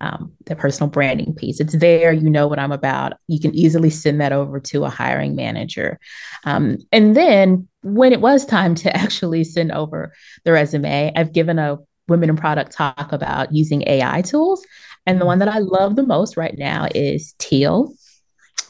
um, 0.01 0.33
the 0.45 0.57
personal 0.57 0.91
branding 0.91 1.35
piece. 1.35 1.61
It's 1.61 1.77
there, 1.77 2.13
you 2.13 2.31
know 2.31 2.47
what 2.47 2.59
I'm 2.59 2.73
about. 2.73 3.15
You 3.29 3.41
can 3.41 3.55
easily 3.55 3.91
send 3.91 4.21
that 4.21 4.33
over 4.33 4.61
to 4.61 4.85
a 4.85 4.91
hiring 4.91 5.35
manager. 5.35 5.99
Um, 6.45 6.79
and 6.93 7.17
then 7.17 7.69
when 7.83 8.13
it 8.13 8.21
was 8.21 8.45
time 8.45 8.75
to 8.77 8.97
actually 8.97 9.45
send 9.45 9.73
over 9.73 10.13
the 10.45 10.53
resume, 10.53 11.13
I've 11.17 11.33
given 11.33 11.59
a 11.59 11.79
women 12.09 12.31
in 12.31 12.37
product 12.37 12.73
talk 12.73 13.13
about 13.13 13.53
using 13.53 13.83
AI 13.87 14.23
tools. 14.23 14.65
And 15.07 15.21
the 15.21 15.27
one 15.27 15.39
that 15.39 15.49
I 15.49 15.59
love 15.59 15.97
the 15.97 16.03
most 16.03 16.37
right 16.37 16.57
now 16.57 16.89
is 16.95 17.35
Teal, 17.39 17.93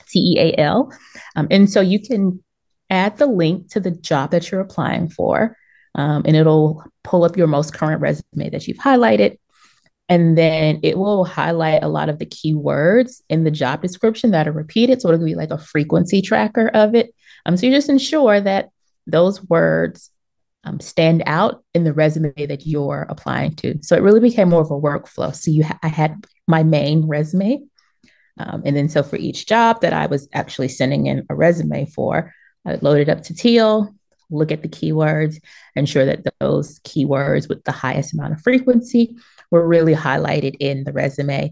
T 0.08 0.36
E 0.36 0.38
A 0.38 0.60
L. 0.60 0.92
Um, 1.34 1.46
and 1.50 1.70
so 1.70 1.80
you 1.80 2.00
can 2.00 2.42
add 2.90 3.16
the 3.16 3.26
link 3.26 3.70
to 3.70 3.80
the 3.80 3.90
job 3.90 4.30
that 4.30 4.50
you're 4.50 4.60
applying 4.60 5.08
for 5.08 5.56
um, 5.96 6.22
and 6.24 6.36
it'll 6.36 6.84
pull 7.02 7.24
up 7.24 7.36
your 7.36 7.48
most 7.48 7.74
current 7.74 8.00
resume 8.00 8.50
that 8.50 8.68
you've 8.68 8.76
highlighted. 8.76 9.38
And 10.08 10.38
then 10.38 10.80
it 10.84 10.96
will 10.96 11.24
highlight 11.24 11.82
a 11.82 11.88
lot 11.88 12.08
of 12.08 12.20
the 12.20 12.26
keywords 12.26 13.22
in 13.28 13.42
the 13.42 13.50
job 13.50 13.82
description 13.82 14.30
that 14.30 14.46
are 14.46 14.52
repeated. 14.52 15.02
So 15.02 15.08
it'll 15.08 15.24
be 15.24 15.34
like 15.34 15.50
a 15.50 15.58
frequency 15.58 16.22
tracker 16.22 16.68
of 16.68 16.94
it. 16.94 17.12
Um, 17.44 17.56
so 17.56 17.66
you 17.66 17.72
just 17.72 17.88
ensure 17.88 18.40
that 18.40 18.70
those 19.08 19.42
words 19.48 20.10
um, 20.62 20.78
stand 20.80 21.22
out 21.26 21.64
in 21.74 21.82
the 21.82 21.92
resume 21.92 22.32
that 22.34 22.66
you're 22.66 23.06
applying 23.08 23.54
to. 23.56 23.78
So 23.82 23.96
it 23.96 24.02
really 24.02 24.20
became 24.20 24.50
more 24.50 24.62
of 24.62 24.70
a 24.70 24.74
workflow. 24.74 25.34
So 25.34 25.50
you, 25.50 25.64
ha- 25.64 25.78
I 25.82 25.88
had 25.88 26.24
my 26.46 26.62
main 26.62 27.06
resume, 27.06 27.62
um, 28.38 28.62
and 28.64 28.76
then 28.76 28.88
so 28.88 29.02
for 29.02 29.16
each 29.16 29.46
job 29.46 29.80
that 29.80 29.92
I 29.92 30.06
was 30.06 30.28
actually 30.32 30.68
sending 30.68 31.06
in 31.06 31.24
a 31.30 31.34
resume 31.34 31.86
for, 31.86 32.34
I 32.66 32.78
loaded 32.82 33.08
it 33.08 33.12
up 33.12 33.22
to 33.24 33.34
Teal, 33.34 33.94
look 34.30 34.52
at 34.52 34.62
the 34.62 34.68
keywords, 34.68 35.40
ensure 35.74 36.04
that 36.04 36.24
those 36.40 36.78
keywords 36.80 37.48
with 37.48 37.64
the 37.64 37.72
highest 37.72 38.14
amount 38.14 38.32
of 38.32 38.40
frequency 38.40 39.16
were 39.50 39.66
really 39.66 39.94
highlighted 39.94 40.56
in 40.60 40.84
the 40.84 40.92
resume. 40.92 41.50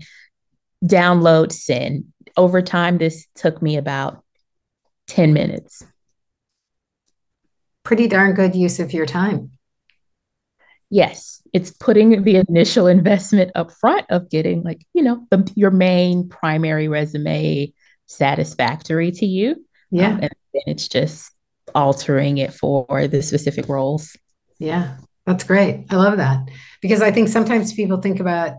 Download, 0.85 1.53
send. 1.53 2.05
Over 2.37 2.63
time, 2.63 2.99
this 2.99 3.27
took 3.35 3.63
me 3.63 3.77
about 3.77 4.23
10 5.09 5.33
minutes. 5.33 5.85
Pretty 7.85 8.09
darn 8.09 8.35
good 8.35 8.55
use 8.55 8.81
of 8.81 8.93
your 8.93 9.07
time. 9.07 9.51
Yes, 10.91 11.43
it's 11.53 11.71
putting 11.71 12.23
the 12.23 12.37
initial 12.49 12.87
investment 12.87 13.51
up 13.55 13.73
front 13.73 14.07
of 14.11 14.31
getting 14.31 14.63
like, 14.63 14.85
you 14.95 15.03
know, 15.03 15.27
the, 15.31 15.51
your 15.55 15.71
main 15.71 16.29
primary 16.29 16.89
resume 16.89 17.73
satisfactory 18.07 19.11
to 19.13 19.27
you. 19.27 19.65
Yeah. 19.91 20.09
Um, 20.09 20.13
and 20.15 20.35
then 20.53 20.63
it's 20.67 20.89
just 20.89 21.34
altering 21.75 22.39
it 22.39 22.53
for 22.53 23.09
the 23.09 23.23
specific 23.23 23.69
roles. 23.69 24.17
Yeah, 24.59 24.97
that's 25.27 25.45
great. 25.45 25.87
I 25.91 25.97
love 25.97 26.19
that 26.19 26.49
because 26.81 27.03
I 27.03 27.11
think 27.11 27.29
sometimes 27.29 27.73
people 27.73 28.01
think 28.01 28.21
about 28.21 28.57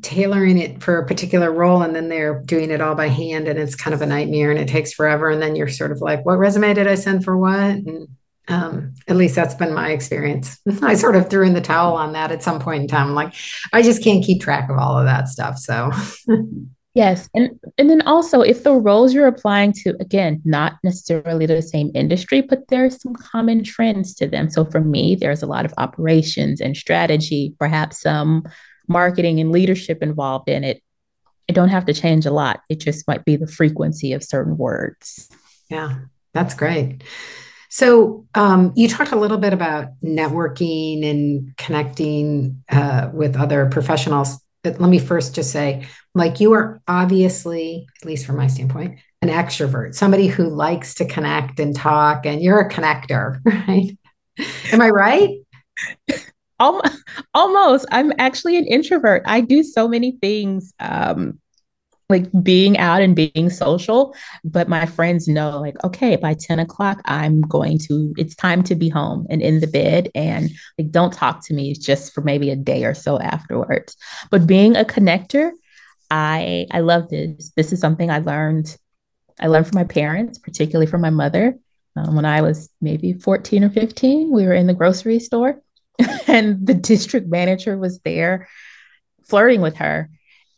tailoring 0.00 0.58
it 0.58 0.82
for 0.82 0.98
a 0.98 1.06
particular 1.06 1.52
role 1.52 1.82
and 1.82 1.94
then 1.94 2.08
they're 2.08 2.42
doing 2.42 2.70
it 2.70 2.80
all 2.80 2.94
by 2.94 3.08
hand 3.08 3.46
and 3.46 3.58
it's 3.58 3.74
kind 3.74 3.94
of 3.94 4.02
a 4.02 4.06
nightmare 4.06 4.50
and 4.50 4.58
it 4.58 4.68
takes 4.68 4.92
forever. 4.92 5.30
And 5.30 5.40
then 5.40 5.54
you're 5.54 5.68
sort 5.68 5.92
of 5.92 6.00
like, 6.00 6.24
what 6.24 6.38
resume 6.38 6.74
did 6.74 6.86
I 6.86 6.96
send 6.96 7.24
for 7.24 7.36
what? 7.36 7.54
And 7.54 8.08
um, 8.48 8.94
at 9.06 9.16
least 9.16 9.36
that's 9.36 9.54
been 9.54 9.72
my 9.72 9.90
experience. 9.90 10.58
I 10.82 10.94
sort 10.94 11.16
of 11.16 11.30
threw 11.30 11.46
in 11.46 11.54
the 11.54 11.60
towel 11.60 11.94
on 11.94 12.14
that 12.14 12.32
at 12.32 12.42
some 12.42 12.58
point 12.58 12.82
in 12.82 12.88
time. 12.88 13.08
I'm 13.08 13.14
like, 13.14 13.34
I 13.72 13.82
just 13.82 14.02
can't 14.02 14.24
keep 14.24 14.42
track 14.42 14.68
of 14.70 14.78
all 14.78 14.98
of 14.98 15.06
that 15.06 15.28
stuff. 15.28 15.58
So 15.58 15.90
Yes. 16.94 17.30
And 17.34 17.58
and 17.78 17.88
then 17.88 18.02
also 18.02 18.42
if 18.42 18.64
the 18.64 18.74
roles 18.74 19.14
you're 19.14 19.26
applying 19.26 19.72
to, 19.72 19.96
again, 19.98 20.42
not 20.44 20.74
necessarily 20.84 21.46
the 21.46 21.62
same 21.62 21.90
industry, 21.94 22.42
but 22.42 22.68
there's 22.68 23.00
some 23.00 23.14
common 23.14 23.64
trends 23.64 24.14
to 24.16 24.26
them. 24.26 24.50
So 24.50 24.66
for 24.66 24.80
me, 24.80 25.14
there's 25.14 25.42
a 25.42 25.46
lot 25.46 25.64
of 25.64 25.72
operations 25.78 26.60
and 26.60 26.76
strategy, 26.76 27.54
perhaps 27.58 28.02
some 28.02 28.44
marketing 28.88 29.40
and 29.40 29.52
leadership 29.52 30.02
involved 30.02 30.50
in 30.50 30.64
it. 30.64 30.82
I 31.48 31.54
don't 31.54 31.70
have 31.70 31.86
to 31.86 31.94
change 31.94 32.26
a 32.26 32.30
lot. 32.30 32.60
It 32.68 32.80
just 32.80 33.08
might 33.08 33.24
be 33.24 33.36
the 33.36 33.46
frequency 33.46 34.12
of 34.12 34.22
certain 34.22 34.58
words. 34.58 35.30
Yeah, 35.70 35.96
that's 36.34 36.54
great. 36.54 37.02
So 37.70 38.26
um, 38.34 38.72
you 38.76 38.86
talked 38.86 39.12
a 39.12 39.16
little 39.16 39.38
bit 39.38 39.54
about 39.54 39.88
networking 40.04 41.08
and 41.08 41.56
connecting 41.56 42.62
uh, 42.68 43.08
with 43.14 43.34
other 43.34 43.66
professionals 43.70 44.38
but 44.62 44.80
let 44.80 44.88
me 44.88 44.98
first 44.98 45.34
just 45.34 45.50
say 45.50 45.86
like 46.14 46.40
you 46.40 46.52
are 46.52 46.80
obviously 46.88 47.86
at 48.00 48.06
least 48.06 48.26
from 48.26 48.36
my 48.36 48.46
standpoint 48.46 48.98
an 49.22 49.28
extrovert 49.28 49.94
somebody 49.94 50.26
who 50.26 50.48
likes 50.48 50.94
to 50.94 51.04
connect 51.04 51.60
and 51.60 51.76
talk 51.76 52.26
and 52.26 52.42
you're 52.42 52.60
a 52.60 52.70
connector 52.70 53.40
right? 53.68 53.96
Am 54.72 54.80
i 54.80 54.88
right? 54.88 55.38
Almost. 57.34 57.86
I'm 57.90 58.12
actually 58.18 58.56
an 58.56 58.66
introvert. 58.66 59.22
I 59.26 59.40
do 59.40 59.62
so 59.62 59.88
many 59.88 60.12
things 60.12 60.72
um, 60.78 61.40
like 62.12 62.26
being 62.42 62.78
out 62.78 63.02
and 63.02 63.16
being 63.16 63.50
social. 63.50 64.14
But 64.44 64.68
my 64.68 64.86
friends 64.86 65.26
know, 65.26 65.58
like, 65.60 65.82
okay, 65.82 66.14
by 66.16 66.34
10 66.34 66.60
o'clock, 66.60 67.00
I'm 67.06 67.40
going 67.40 67.78
to, 67.88 68.14
it's 68.16 68.36
time 68.36 68.62
to 68.64 68.76
be 68.76 68.88
home 68.88 69.26
and 69.28 69.42
in 69.42 69.58
the 69.58 69.66
bed. 69.66 70.10
And 70.14 70.50
like, 70.78 70.90
don't 70.90 71.12
talk 71.12 71.44
to 71.46 71.54
me 71.54 71.74
just 71.74 72.12
for 72.12 72.20
maybe 72.20 72.50
a 72.50 72.56
day 72.56 72.84
or 72.84 72.94
so 72.94 73.18
afterwards. 73.18 73.96
But 74.30 74.46
being 74.46 74.76
a 74.76 74.84
connector, 74.84 75.50
I 76.12 76.66
I 76.70 76.80
love 76.80 77.08
this. 77.08 77.52
This 77.56 77.72
is 77.72 77.80
something 77.80 78.10
I 78.10 78.18
learned. 78.18 78.76
I 79.40 79.46
learned 79.46 79.66
from 79.66 79.76
my 79.76 79.84
parents, 79.84 80.38
particularly 80.38 80.86
from 80.86 81.00
my 81.00 81.08
mother. 81.08 81.58
Um, 81.96 82.14
when 82.16 82.26
I 82.26 82.42
was 82.42 82.68
maybe 82.82 83.14
14 83.14 83.64
or 83.64 83.70
15, 83.70 84.30
we 84.30 84.46
were 84.46 84.52
in 84.52 84.66
the 84.66 84.74
grocery 84.74 85.18
store 85.18 85.62
and 86.26 86.66
the 86.66 86.74
district 86.74 87.28
manager 87.28 87.78
was 87.78 87.98
there 88.00 88.48
flirting 89.24 89.62
with 89.62 89.76
her. 89.76 90.10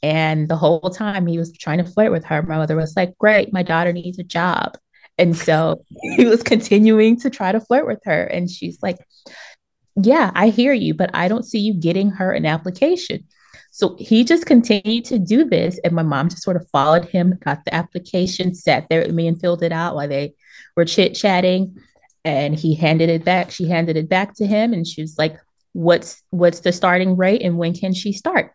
And 0.04 0.50
the 0.50 0.56
whole 0.56 0.90
time 0.90 1.26
he 1.26 1.38
was 1.38 1.50
trying 1.56 1.78
to 1.78 1.90
flirt 1.90 2.12
with 2.12 2.26
her, 2.26 2.42
my 2.42 2.58
mother 2.58 2.76
was 2.76 2.94
like, 2.94 3.16
Great, 3.16 3.54
my 3.54 3.62
daughter 3.62 3.90
needs 3.90 4.18
a 4.18 4.23
job. 4.23 4.76
And 5.16 5.34
so 5.34 5.82
he 6.16 6.26
was 6.26 6.42
continuing 6.42 7.18
to 7.20 7.30
try 7.30 7.52
to 7.52 7.61
flirt 7.61 7.87
with 7.87 8.00
her. 8.04 8.25
And 8.25 8.50
she's 8.50 8.78
like, 8.82 8.99
Yeah, 9.96 10.30
I 10.34 10.50
hear 10.50 10.75
you, 10.75 10.92
but 10.92 11.08
I 11.14 11.28
don't 11.28 11.46
see 11.46 11.58
you 11.61 11.73
getting 11.73 12.11
her 12.11 12.32
an 12.32 12.44
application. 12.44 13.25
So 13.70 13.96
he 13.99 14.25
just 14.25 14.44
continued 14.44 15.06
to 15.06 15.18
do 15.18 15.46
this. 15.46 15.80
And 15.82 15.94
my 15.94 16.02
mom 16.02 16.28
just 16.28 16.42
sort 16.42 16.56
of 16.56 16.68
followed 16.68 17.06
him, 17.06 17.38
got 17.42 17.64
the 17.64 17.75
application, 17.75 18.54
sat 18.54 18.87
there 18.90 19.00
with 19.00 19.14
me 19.14 19.26
and 19.26 19.40
filled 19.40 19.62
it 19.62 19.73
out 19.73 19.94
while 19.94 20.06
they 20.06 20.34
were 20.76 20.84
chit 20.84 21.14
chatting. 21.14 21.78
And 22.26 22.54
he 22.54 22.75
handed 22.75 23.08
it 23.08 23.25
back. 23.25 23.50
She 23.50 23.68
handed 23.70 23.96
it 23.96 24.11
back 24.11 24.34
to 24.34 24.46
him. 24.46 24.75
And 24.75 24.87
she 24.87 25.00
was 25.00 25.16
like, 25.16 25.38
What's 25.73 26.23
what's 26.28 26.61
the 26.61 26.73
starting 26.73 27.16
rate 27.16 27.40
and 27.40 27.56
when 27.56 27.73
can 27.73 27.94
she 27.94 28.12
start? 28.12 28.52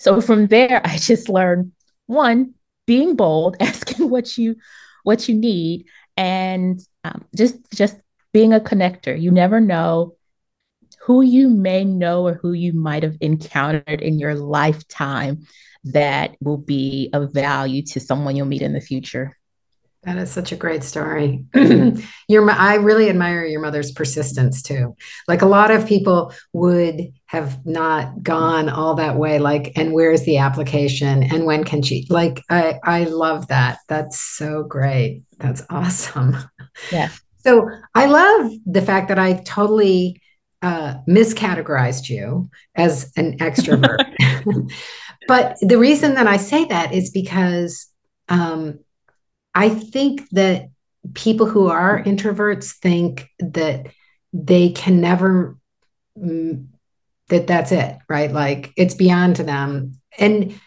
So 0.00 0.22
from 0.22 0.46
there, 0.46 0.80
I 0.82 0.96
just 0.96 1.28
learned 1.28 1.72
one, 2.06 2.54
being 2.86 3.16
bold, 3.16 3.56
asking 3.60 4.08
what 4.08 4.36
you 4.36 4.56
what 5.04 5.28
you 5.28 5.34
need, 5.34 5.86
and 6.16 6.80
um, 7.04 7.24
just 7.36 7.56
just 7.72 7.96
being 8.32 8.54
a 8.54 8.60
connector. 8.60 9.20
You 9.20 9.30
never 9.30 9.60
know 9.60 10.16
who 11.02 11.20
you 11.20 11.50
may 11.50 11.84
know 11.84 12.26
or 12.26 12.34
who 12.34 12.52
you 12.52 12.72
might 12.72 13.02
have 13.02 13.16
encountered 13.20 14.00
in 14.00 14.18
your 14.18 14.34
lifetime 14.34 15.46
that 15.84 16.34
will 16.40 16.58
be 16.58 17.10
of 17.12 17.32
value 17.32 17.82
to 17.82 18.00
someone 18.00 18.36
you'll 18.36 18.46
meet 18.46 18.62
in 18.62 18.72
the 18.72 18.80
future. 18.80 19.36
That 20.04 20.16
is 20.16 20.30
such 20.30 20.50
a 20.50 20.56
great 20.56 20.82
story. 20.82 21.44
your, 22.28 22.50
I 22.50 22.76
really 22.76 23.10
admire 23.10 23.44
your 23.44 23.60
mother's 23.60 23.92
persistence 23.92 24.62
too. 24.62 24.96
Like 25.28 25.42
a 25.42 25.46
lot 25.46 25.70
of 25.70 25.86
people 25.86 26.32
would 26.54 27.12
have 27.26 27.64
not 27.66 28.22
gone 28.22 28.70
all 28.70 28.94
that 28.94 29.16
way. 29.16 29.38
Like, 29.38 29.72
and 29.76 29.92
where's 29.92 30.22
the 30.22 30.38
application? 30.38 31.22
And 31.22 31.44
when 31.44 31.64
can 31.64 31.82
she? 31.82 32.06
Like, 32.08 32.42
I, 32.48 32.80
I 32.82 33.04
love 33.04 33.48
that. 33.48 33.80
That's 33.88 34.18
so 34.18 34.62
great. 34.62 35.22
That's 35.38 35.62
awesome. 35.68 36.36
Yeah. 36.90 37.10
So 37.44 37.68
I 37.94 38.06
love 38.06 38.52
the 38.66 38.82
fact 38.82 39.08
that 39.08 39.18
I 39.18 39.34
totally 39.44 40.22
uh, 40.62 40.94
miscategorized 41.08 42.08
you 42.08 42.50
as 42.74 43.12
an 43.16 43.38
extrovert. 43.38 43.98
but 45.28 45.56
the 45.60 45.78
reason 45.78 46.14
that 46.14 46.26
I 46.26 46.38
say 46.38 46.64
that 46.66 46.94
is 46.94 47.10
because 47.10 47.86
um, 48.28 48.78
I 49.54 49.68
think 49.68 50.28
that 50.30 50.70
people 51.14 51.46
who 51.46 51.68
are 51.68 52.02
introverts 52.02 52.76
think 52.76 53.28
that 53.38 53.86
they 54.32 54.70
can 54.70 55.00
never 55.00 55.56
mm, 56.18 56.66
that 57.28 57.46
that's 57.46 57.72
it 57.72 57.96
right? 58.08 58.32
Like 58.32 58.72
it's 58.76 58.94
beyond 58.94 59.36
to 59.36 59.44
them. 59.44 60.00
And 60.18 60.58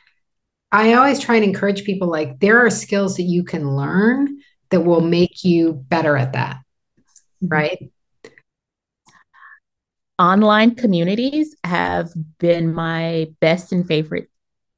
i 0.74 0.94
always 0.94 1.20
try 1.20 1.36
and 1.36 1.44
encourage 1.46 1.84
people 1.84 2.10
like 2.10 2.40
there 2.40 2.66
are 2.66 2.70
skills 2.70 3.16
that 3.18 3.24
you 3.24 3.44
can 3.44 3.75
learn 3.75 4.40
that 4.72 4.82
will 4.82 5.02
make 5.02 5.44
you 5.44 5.74
better 5.74 6.18
at 6.18 6.34
that 6.34 6.58
mm-hmm. 7.44 7.54
right? 7.54 7.90
Online 10.20 10.75
communities 10.75 11.56
have 11.63 12.10
been 12.40 12.74
my 12.74 13.28
best 13.40 13.72
and 13.72 13.86
favorite 13.86 14.30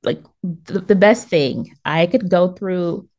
like 0.04 0.22
the, 0.44 0.80
the 0.80 0.96
best 0.96 1.28
thing. 1.28 1.76
I 1.84 2.06
could 2.06 2.30
go 2.30 2.50
through 2.50 3.10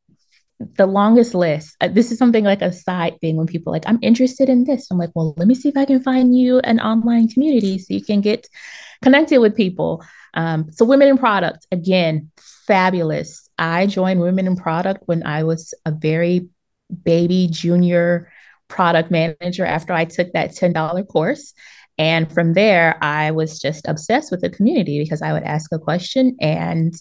the 0.58 0.86
longest 0.86 1.34
list. 1.34 1.76
Uh, 1.80 1.88
this 1.88 2.10
is 2.10 2.18
something 2.18 2.44
like 2.44 2.62
a 2.62 2.72
side 2.72 3.20
thing 3.20 3.36
when 3.36 3.46
people 3.46 3.72
like, 3.72 3.84
I'm 3.86 3.98
interested 4.02 4.48
in 4.48 4.64
this. 4.64 4.90
I'm 4.90 4.98
like, 4.98 5.10
well, 5.14 5.34
let 5.36 5.46
me 5.46 5.54
see 5.54 5.68
if 5.68 5.76
I 5.76 5.84
can 5.84 6.02
find 6.02 6.36
you 6.36 6.60
an 6.60 6.80
online 6.80 7.28
community 7.28 7.78
so 7.78 7.92
you 7.92 8.02
can 8.02 8.20
get 8.20 8.48
connected 9.02 9.38
with 9.38 9.56
people. 9.56 10.02
Um, 10.34 10.70
so, 10.70 10.84
Women 10.84 11.08
in 11.08 11.18
Product, 11.18 11.66
again, 11.72 12.30
fabulous. 12.38 13.48
I 13.58 13.86
joined 13.86 14.20
Women 14.20 14.46
in 14.46 14.56
Product 14.56 15.02
when 15.06 15.26
I 15.26 15.44
was 15.44 15.74
a 15.84 15.90
very 15.90 16.48
baby 17.02 17.48
junior 17.50 18.30
product 18.68 19.10
manager 19.10 19.64
after 19.64 19.92
I 19.92 20.04
took 20.04 20.32
that 20.32 20.50
$10 20.50 21.08
course. 21.08 21.54
And 21.98 22.30
from 22.32 22.52
there, 22.54 23.02
I 23.02 23.30
was 23.30 23.58
just 23.58 23.88
obsessed 23.88 24.30
with 24.30 24.40
the 24.40 24.50
community 24.50 25.02
because 25.02 25.22
I 25.22 25.32
would 25.32 25.44
ask 25.44 25.72
a 25.72 25.78
question 25.78 26.36
and 26.40 26.94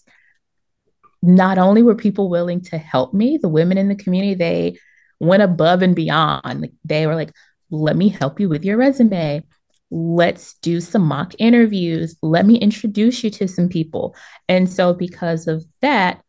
not 1.25 1.57
only 1.57 1.81
were 1.81 1.95
people 1.95 2.29
willing 2.29 2.61
to 2.61 2.77
help 2.77 3.13
me, 3.13 3.37
the 3.37 3.49
women 3.49 3.77
in 3.77 3.89
the 3.89 3.95
community, 3.95 4.35
they 4.35 4.79
went 5.19 5.43
above 5.43 5.81
and 5.81 5.95
beyond. 5.95 6.69
They 6.83 7.07
were 7.07 7.15
like, 7.15 7.31
let 7.71 7.95
me 7.95 8.09
help 8.09 8.39
you 8.39 8.49
with 8.49 8.63
your 8.63 8.77
resume. 8.77 9.43
Let's 9.91 10.55
do 10.55 10.81
some 10.81 11.03
mock 11.03 11.33
interviews. 11.39 12.15
Let 12.21 12.45
me 12.45 12.57
introduce 12.57 13.23
you 13.23 13.29
to 13.31 13.47
some 13.47 13.69
people. 13.69 14.15
And 14.49 14.69
so, 14.69 14.93
because 14.93 15.47
of 15.47 15.63
that, 15.81 16.21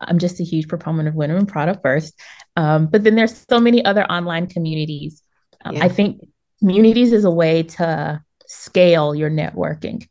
I'm 0.00 0.18
just 0.18 0.40
a 0.40 0.44
huge 0.44 0.68
proponent 0.68 1.08
of 1.08 1.14
women 1.14 1.36
in 1.36 1.46
product 1.46 1.82
first. 1.82 2.18
Um, 2.56 2.86
but 2.86 3.02
then 3.02 3.14
there's 3.14 3.44
so 3.48 3.60
many 3.60 3.84
other 3.84 4.04
online 4.04 4.46
communities. 4.46 5.22
Um, 5.64 5.76
yeah. 5.76 5.84
I 5.84 5.88
think 5.88 6.20
communities 6.58 7.12
is 7.12 7.24
a 7.24 7.30
way 7.30 7.64
to 7.64 8.22
scale 8.46 9.14
your 9.14 9.30
networking. 9.30 10.06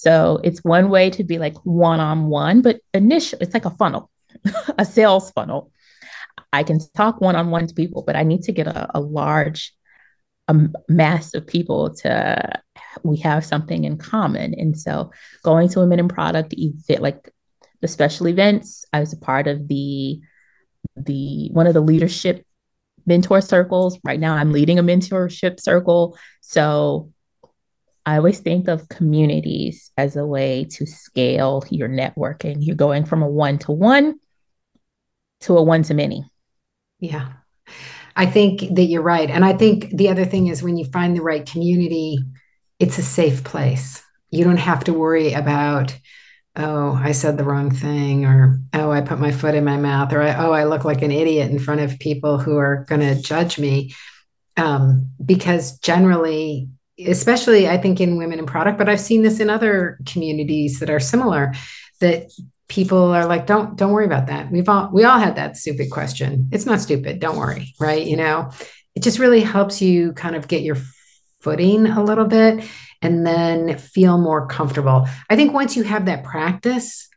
So 0.00 0.40
it's 0.42 0.64
one 0.64 0.88
way 0.88 1.10
to 1.10 1.24
be 1.24 1.36
like 1.36 1.56
one 1.58 2.00
on 2.00 2.28
one, 2.28 2.62
but 2.62 2.80
initially 2.94 3.42
it's 3.42 3.52
like 3.52 3.66
a 3.66 3.76
funnel, 3.76 4.10
a 4.78 4.86
sales 4.86 5.30
funnel. 5.32 5.70
I 6.54 6.62
can 6.62 6.78
talk 6.96 7.20
one 7.20 7.36
on 7.36 7.50
one 7.50 7.66
to 7.66 7.74
people, 7.74 8.02
but 8.06 8.16
I 8.16 8.22
need 8.22 8.44
to 8.44 8.52
get 8.52 8.66
a, 8.66 8.88
a 8.94 8.98
large 8.98 9.74
a 10.48 10.56
mass 10.88 11.34
of 11.34 11.46
people 11.46 11.94
to 11.96 12.62
we 13.02 13.18
have 13.18 13.44
something 13.44 13.84
in 13.84 13.98
common. 13.98 14.54
And 14.54 14.78
so 14.78 15.10
going 15.42 15.68
to 15.68 15.80
women 15.80 15.98
in 15.98 16.08
product 16.08 16.54
event 16.56 17.02
like 17.02 17.30
the 17.82 17.88
special 17.88 18.26
events, 18.26 18.86
I 18.94 19.00
was 19.00 19.12
a 19.12 19.18
part 19.18 19.48
of 19.48 19.68
the 19.68 20.18
the 20.96 21.50
one 21.52 21.66
of 21.66 21.74
the 21.74 21.82
leadership 21.82 22.46
mentor 23.04 23.42
circles. 23.42 23.98
Right 24.02 24.18
now 24.18 24.32
I'm 24.32 24.50
leading 24.50 24.78
a 24.78 24.82
mentorship 24.82 25.60
circle. 25.60 26.16
So 26.40 27.12
I 28.10 28.16
always 28.16 28.40
think 28.40 28.66
of 28.66 28.88
communities 28.88 29.92
as 29.96 30.16
a 30.16 30.26
way 30.26 30.64
to 30.72 30.84
scale 30.84 31.64
your 31.70 31.88
networking. 31.88 32.56
You're 32.58 32.74
going 32.74 33.04
from 33.04 33.22
a 33.22 33.28
one 33.28 33.58
to 33.58 33.70
one 33.70 34.18
to 35.42 35.56
a 35.56 35.62
one 35.62 35.84
to 35.84 35.94
many. 35.94 36.24
Yeah. 36.98 37.28
I 38.16 38.26
think 38.26 38.74
that 38.74 38.86
you're 38.86 39.00
right. 39.00 39.30
And 39.30 39.44
I 39.44 39.52
think 39.52 39.96
the 39.96 40.08
other 40.08 40.24
thing 40.24 40.48
is 40.48 40.60
when 40.60 40.76
you 40.76 40.86
find 40.86 41.16
the 41.16 41.22
right 41.22 41.46
community, 41.46 42.18
it's 42.80 42.98
a 42.98 43.02
safe 43.02 43.44
place. 43.44 44.02
You 44.30 44.42
don't 44.42 44.56
have 44.56 44.82
to 44.84 44.92
worry 44.92 45.32
about, 45.32 45.96
oh, 46.56 46.98
I 47.00 47.12
said 47.12 47.38
the 47.38 47.44
wrong 47.44 47.70
thing, 47.70 48.24
or 48.24 48.58
oh, 48.72 48.90
I 48.90 49.02
put 49.02 49.20
my 49.20 49.30
foot 49.30 49.54
in 49.54 49.64
my 49.64 49.76
mouth, 49.76 50.12
or 50.12 50.20
oh, 50.20 50.50
I 50.50 50.64
look 50.64 50.84
like 50.84 51.02
an 51.02 51.12
idiot 51.12 51.48
in 51.48 51.60
front 51.60 51.80
of 51.80 52.00
people 52.00 52.38
who 52.38 52.56
are 52.56 52.84
going 52.88 53.02
to 53.02 53.22
judge 53.22 53.56
me. 53.56 53.94
Um, 54.56 55.10
because 55.24 55.78
generally, 55.78 56.70
especially 57.06 57.68
I 57.68 57.78
think 57.78 58.00
in 58.00 58.16
women 58.16 58.38
in 58.38 58.46
product, 58.46 58.78
but 58.78 58.88
I've 58.88 59.00
seen 59.00 59.22
this 59.22 59.40
in 59.40 59.50
other 59.50 59.98
communities 60.06 60.80
that 60.80 60.90
are 60.90 61.00
similar 61.00 61.52
that 62.00 62.30
people 62.68 63.12
are 63.12 63.26
like 63.26 63.46
don't 63.46 63.76
don't 63.76 63.92
worry 63.92 64.06
about 64.06 64.28
that. 64.28 64.50
We've 64.50 64.68
all 64.68 64.90
we 64.92 65.04
all 65.04 65.18
had 65.18 65.36
that 65.36 65.56
stupid 65.56 65.90
question. 65.90 66.48
It's 66.52 66.66
not 66.66 66.80
stupid, 66.80 67.20
don't 67.20 67.36
worry, 67.36 67.74
right? 67.80 68.06
You 68.06 68.16
know, 68.16 68.50
it 68.94 69.02
just 69.02 69.18
really 69.18 69.40
helps 69.40 69.82
you 69.82 70.12
kind 70.12 70.36
of 70.36 70.48
get 70.48 70.62
your 70.62 70.76
footing 71.40 71.86
a 71.86 72.02
little 72.02 72.26
bit 72.26 72.64
and 73.02 73.26
then 73.26 73.78
feel 73.78 74.18
more 74.18 74.46
comfortable. 74.46 75.08
I 75.28 75.36
think 75.36 75.52
once 75.52 75.76
you 75.76 75.82
have 75.84 76.06
that 76.06 76.24
practice, 76.24 77.08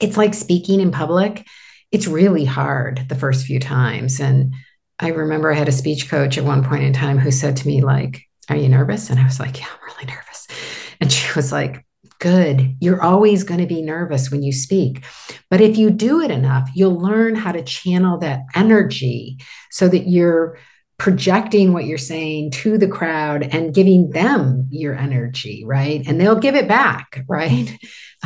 it's 0.00 0.16
like 0.16 0.34
speaking 0.34 0.80
in 0.80 0.90
public. 0.90 1.46
It's 1.92 2.06
really 2.06 2.44
hard 2.44 3.08
the 3.08 3.14
first 3.14 3.46
few 3.46 3.60
times 3.60 4.20
and 4.20 4.54
I 4.98 5.08
remember 5.08 5.52
I 5.52 5.56
had 5.56 5.68
a 5.68 5.72
speech 5.72 6.08
coach 6.08 6.38
at 6.38 6.44
one 6.44 6.64
point 6.64 6.84
in 6.84 6.92
time 6.92 7.18
who 7.18 7.30
said 7.30 7.56
to 7.58 7.66
me 7.66 7.82
like 7.82 8.25
are 8.48 8.56
you 8.56 8.68
nervous? 8.68 9.10
And 9.10 9.18
I 9.18 9.24
was 9.24 9.40
like, 9.40 9.58
Yeah, 9.58 9.66
I'm 9.66 9.94
really 9.94 10.06
nervous. 10.06 10.46
And 11.00 11.12
she 11.12 11.32
was 11.34 11.52
like, 11.52 11.84
Good. 12.18 12.76
You're 12.80 13.02
always 13.02 13.44
going 13.44 13.60
to 13.60 13.66
be 13.66 13.82
nervous 13.82 14.30
when 14.30 14.42
you 14.42 14.52
speak. 14.52 15.04
But 15.50 15.60
if 15.60 15.76
you 15.76 15.90
do 15.90 16.20
it 16.20 16.30
enough, 16.30 16.68
you'll 16.74 16.98
learn 16.98 17.34
how 17.34 17.52
to 17.52 17.62
channel 17.62 18.18
that 18.18 18.40
energy 18.54 19.38
so 19.70 19.88
that 19.88 20.08
you're 20.08 20.58
projecting 20.98 21.72
what 21.72 21.84
you're 21.84 21.98
saying 21.98 22.50
to 22.50 22.78
the 22.78 22.88
crowd 22.88 23.42
and 23.42 23.74
giving 23.74 24.10
them 24.10 24.66
your 24.70 24.94
energy, 24.94 25.62
right? 25.66 26.06
And 26.06 26.20
they'll 26.20 26.38
give 26.38 26.54
it 26.54 26.68
back, 26.68 27.22
right? 27.28 27.76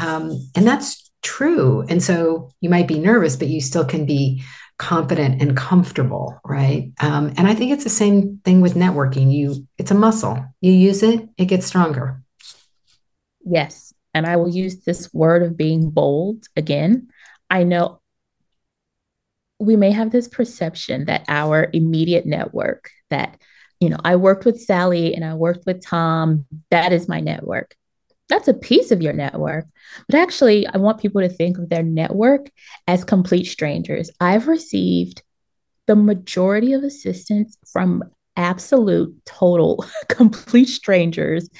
Um, 0.00 0.50
and 0.54 0.66
that's 0.66 1.10
true. 1.22 1.84
And 1.88 2.02
so 2.02 2.50
you 2.60 2.70
might 2.70 2.88
be 2.88 2.98
nervous, 2.98 3.36
but 3.36 3.48
you 3.48 3.60
still 3.60 3.84
can 3.84 4.06
be 4.06 4.42
confident 4.80 5.42
and 5.42 5.54
comfortable, 5.56 6.40
right? 6.42 6.90
Um, 7.00 7.34
and 7.36 7.46
I 7.46 7.54
think 7.54 7.70
it's 7.70 7.84
the 7.84 7.90
same 7.90 8.40
thing 8.44 8.62
with 8.62 8.74
networking. 8.74 9.30
You, 9.30 9.68
it's 9.76 9.90
a 9.90 9.94
muscle. 9.94 10.42
You 10.62 10.72
use 10.72 11.02
it, 11.02 11.28
it 11.36 11.44
gets 11.44 11.66
stronger. 11.66 12.22
Yes, 13.44 13.92
and 14.14 14.26
I 14.26 14.36
will 14.36 14.48
use 14.48 14.80
this 14.80 15.12
word 15.12 15.42
of 15.42 15.56
being 15.56 15.90
bold 15.90 16.46
again. 16.56 17.08
I 17.50 17.64
know 17.64 18.00
we 19.58 19.76
may 19.76 19.90
have 19.90 20.10
this 20.10 20.28
perception 20.28 21.04
that 21.04 21.26
our 21.28 21.68
immediate 21.74 22.24
network, 22.24 22.90
that 23.10 23.38
you 23.80 23.90
know, 23.90 23.98
I 24.02 24.16
worked 24.16 24.46
with 24.46 24.60
Sally 24.60 25.14
and 25.14 25.24
I 25.24 25.34
worked 25.34 25.66
with 25.66 25.84
Tom. 25.84 26.46
That 26.70 26.92
is 26.92 27.06
my 27.08 27.20
network. 27.20 27.74
That's 28.30 28.48
a 28.48 28.54
piece 28.54 28.90
of 28.90 29.02
your 29.02 29.12
network. 29.12 29.66
But 30.08 30.18
actually, 30.18 30.66
I 30.66 30.78
want 30.78 31.00
people 31.00 31.20
to 31.20 31.28
think 31.28 31.58
of 31.58 31.68
their 31.68 31.82
network 31.82 32.48
as 32.86 33.04
complete 33.04 33.44
strangers. 33.44 34.10
I've 34.20 34.48
received 34.48 35.22
the 35.86 35.96
majority 35.96 36.72
of 36.72 36.84
assistance 36.84 37.58
from 37.70 38.04
absolute, 38.36 39.14
total, 39.26 39.84
complete 40.08 40.68
strangers 40.68 41.50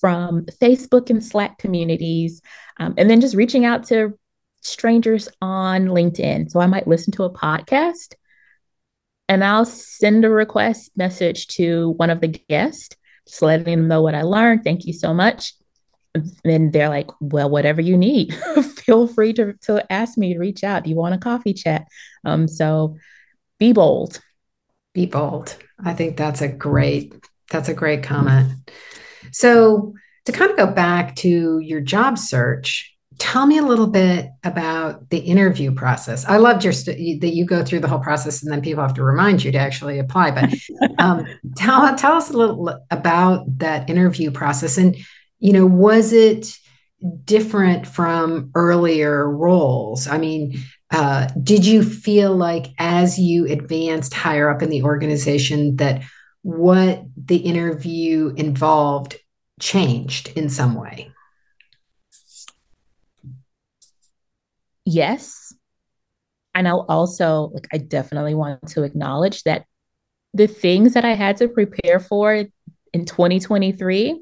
from 0.00 0.44
Facebook 0.60 1.10
and 1.10 1.24
Slack 1.24 1.58
communities, 1.58 2.42
um, 2.78 2.94
and 2.96 3.10
then 3.10 3.20
just 3.20 3.34
reaching 3.34 3.64
out 3.64 3.84
to 3.84 4.16
strangers 4.60 5.28
on 5.40 5.86
LinkedIn. 5.86 6.50
So 6.50 6.60
I 6.60 6.66
might 6.66 6.86
listen 6.86 7.12
to 7.14 7.24
a 7.24 7.32
podcast 7.32 8.14
and 9.28 9.44
I'll 9.44 9.64
send 9.64 10.24
a 10.24 10.30
request 10.30 10.90
message 10.96 11.48
to 11.48 11.90
one 11.90 12.10
of 12.10 12.20
the 12.20 12.28
guests, 12.28 12.96
just 13.26 13.42
letting 13.42 13.64
them 13.64 13.88
know 13.88 14.02
what 14.02 14.14
I 14.14 14.22
learned. 14.22 14.64
Thank 14.64 14.86
you 14.86 14.92
so 14.92 15.12
much. 15.12 15.54
And 16.44 16.72
they're 16.72 16.88
like, 16.88 17.08
well, 17.20 17.50
whatever 17.50 17.80
you 17.80 17.96
need, 17.96 18.34
feel 18.76 19.06
free 19.06 19.32
to, 19.34 19.54
to 19.62 19.92
ask 19.92 20.16
me 20.16 20.34
to 20.34 20.38
reach 20.38 20.64
out. 20.64 20.84
Do 20.84 20.90
you 20.90 20.96
want 20.96 21.14
a 21.14 21.18
coffee 21.18 21.54
chat? 21.54 21.86
Um, 22.24 22.48
so 22.48 22.96
be 23.58 23.72
bold. 23.72 24.20
Be 24.94 25.06
bold. 25.06 25.56
I 25.84 25.94
think 25.94 26.16
that's 26.16 26.40
a 26.40 26.48
great, 26.48 27.14
that's 27.50 27.68
a 27.68 27.74
great 27.74 28.02
comment. 28.02 28.52
So 29.32 29.94
to 30.24 30.32
kind 30.32 30.50
of 30.50 30.56
go 30.56 30.66
back 30.66 31.16
to 31.16 31.58
your 31.58 31.80
job 31.80 32.18
search, 32.18 32.94
tell 33.18 33.46
me 33.46 33.58
a 33.58 33.62
little 33.62 33.86
bit 33.86 34.30
about 34.44 35.10
the 35.10 35.18
interview 35.18 35.72
process. 35.72 36.24
I 36.24 36.36
loved 36.36 36.64
your 36.64 36.72
st- 36.72 37.20
that 37.20 37.34
you 37.34 37.44
go 37.44 37.64
through 37.64 37.80
the 37.80 37.88
whole 37.88 37.98
process 37.98 38.42
and 38.42 38.52
then 38.52 38.62
people 38.62 38.82
have 38.82 38.94
to 38.94 39.02
remind 39.02 39.44
you 39.44 39.52
to 39.52 39.58
actually 39.58 39.98
apply. 39.98 40.30
But 40.30 40.54
um, 40.98 41.26
tell 41.56 41.94
tell 41.96 42.12
us 42.12 42.30
a 42.30 42.36
little 42.36 42.78
about 42.90 43.58
that 43.58 43.90
interview 43.90 44.30
process, 44.30 44.78
and 44.78 44.96
you 45.38 45.52
know, 45.52 45.66
was 45.66 46.12
it 46.12 46.56
different 47.24 47.86
from 47.86 48.50
earlier 48.54 49.28
roles? 49.28 50.06
I 50.06 50.18
mean. 50.18 50.58
Uh, 50.90 51.28
did 51.42 51.66
you 51.66 51.82
feel 51.82 52.34
like 52.34 52.68
as 52.78 53.18
you 53.18 53.44
advanced 53.44 54.14
higher 54.14 54.48
up 54.48 54.62
in 54.62 54.70
the 54.70 54.82
organization 54.82 55.76
that 55.76 56.02
what 56.40 57.04
the 57.14 57.36
interview 57.36 58.32
involved 58.38 59.16
changed 59.60 60.28
in 60.34 60.48
some 60.48 60.74
way? 60.74 61.12
yes. 64.88 65.54
And 66.54 66.66
I'll 66.66 66.86
also, 66.88 67.50
like, 67.54 67.68
I 67.72 67.78
definitely 67.78 68.34
want 68.34 68.66
to 68.68 68.82
acknowledge 68.82 69.42
that 69.44 69.66
the 70.34 70.46
things 70.46 70.94
that 70.94 71.04
I 71.04 71.14
had 71.14 71.36
to 71.38 71.48
prepare 71.48 72.00
for 72.00 72.32
in 72.92 73.04
2023 73.04 74.20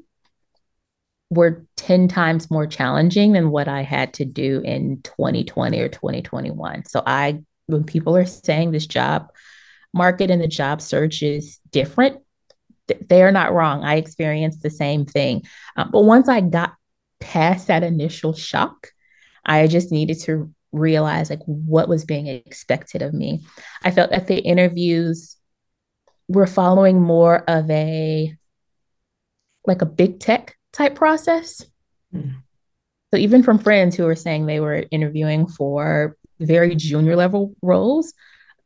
were 1.29 1.65
10 1.77 2.07
times 2.07 2.49
more 2.49 2.67
challenging 2.67 3.33
than 3.33 3.51
what 3.51 3.67
I 3.67 3.81
had 3.81 4.13
to 4.15 4.25
do 4.25 4.61
in 4.63 5.01
2020 5.03 5.79
or 5.79 5.89
2021. 5.89 6.85
So 6.85 7.03
I 7.05 7.41
when 7.67 7.83
people 7.83 8.15
are 8.15 8.25
saying 8.25 8.71
this 8.71 8.87
job 8.87 9.29
market 9.93 10.31
and 10.31 10.41
the 10.41 10.47
job 10.47 10.81
search 10.81 11.21
is 11.21 11.59
different, 11.69 12.21
they 13.09 13.21
are 13.23 13.31
not 13.31 13.53
wrong. 13.53 13.83
I 13.83 13.95
experienced 13.95 14.61
the 14.61 14.69
same 14.69 15.05
thing. 15.05 15.43
Um, 15.75 15.89
but 15.91 16.03
once 16.03 16.29
I 16.29 16.41
got 16.41 16.75
past 17.19 17.67
that 17.67 17.83
initial 17.83 18.33
shock, 18.33 18.91
I 19.45 19.67
just 19.67 19.91
needed 19.91 20.19
to 20.21 20.53
realize 20.71 21.29
like 21.29 21.41
what 21.45 21.89
was 21.89 22.05
being 22.05 22.27
expected 22.27 23.01
of 23.01 23.13
me. 23.13 23.45
I 23.83 23.91
felt 23.91 24.11
that 24.11 24.27
the 24.27 24.37
interviews 24.37 25.35
were 26.27 26.47
following 26.47 27.01
more 27.01 27.43
of 27.49 27.69
a 27.69 28.33
like 29.65 29.81
a 29.81 29.85
big 29.85 30.19
tech 30.19 30.56
type 30.77 30.95
process. 30.95 31.65
Mm. 32.13 32.35
So 33.13 33.19
even 33.19 33.41
from 33.41 33.59
friends 33.59 33.95
who 33.95 34.03
were 34.03 34.15
saying 34.15 34.45
they 34.45 34.59
were 34.59 34.85
interviewing 34.91 35.47
for 35.47 36.17
very 36.39 36.75
junior 36.75 37.15
level 37.15 37.55
roles, 37.61 38.13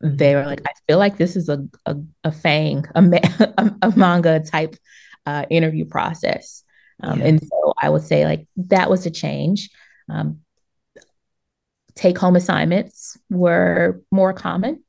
they 0.02 0.36
were 0.36 0.46
like, 0.46 0.62
I 0.68 0.72
feel 0.88 0.98
like 0.98 1.18
this 1.18 1.36
is 1.36 1.48
a 1.48 1.64
a, 1.86 1.96
a 2.24 2.32
FAANG, 2.32 2.86
a, 2.96 3.54
a, 3.58 3.88
a 3.88 3.98
manga 3.98 4.40
type 4.40 4.76
uh, 5.26 5.46
interview 5.50 5.86
process. 5.86 6.64
Um, 7.04 7.20
yeah. 7.20 7.28
And 7.28 7.42
so 7.42 7.74
I 7.80 7.90
would 7.90 8.04
say 8.04 8.26
like 8.26 8.48
that 8.58 8.90
was 8.90 9.06
a 9.06 9.12
change. 9.12 9.70
Um, 10.10 10.42
take 11.96 12.18
home 12.18 12.36
assignments 12.36 13.18
were 13.30 14.02
more 14.12 14.34
common. 14.34 14.84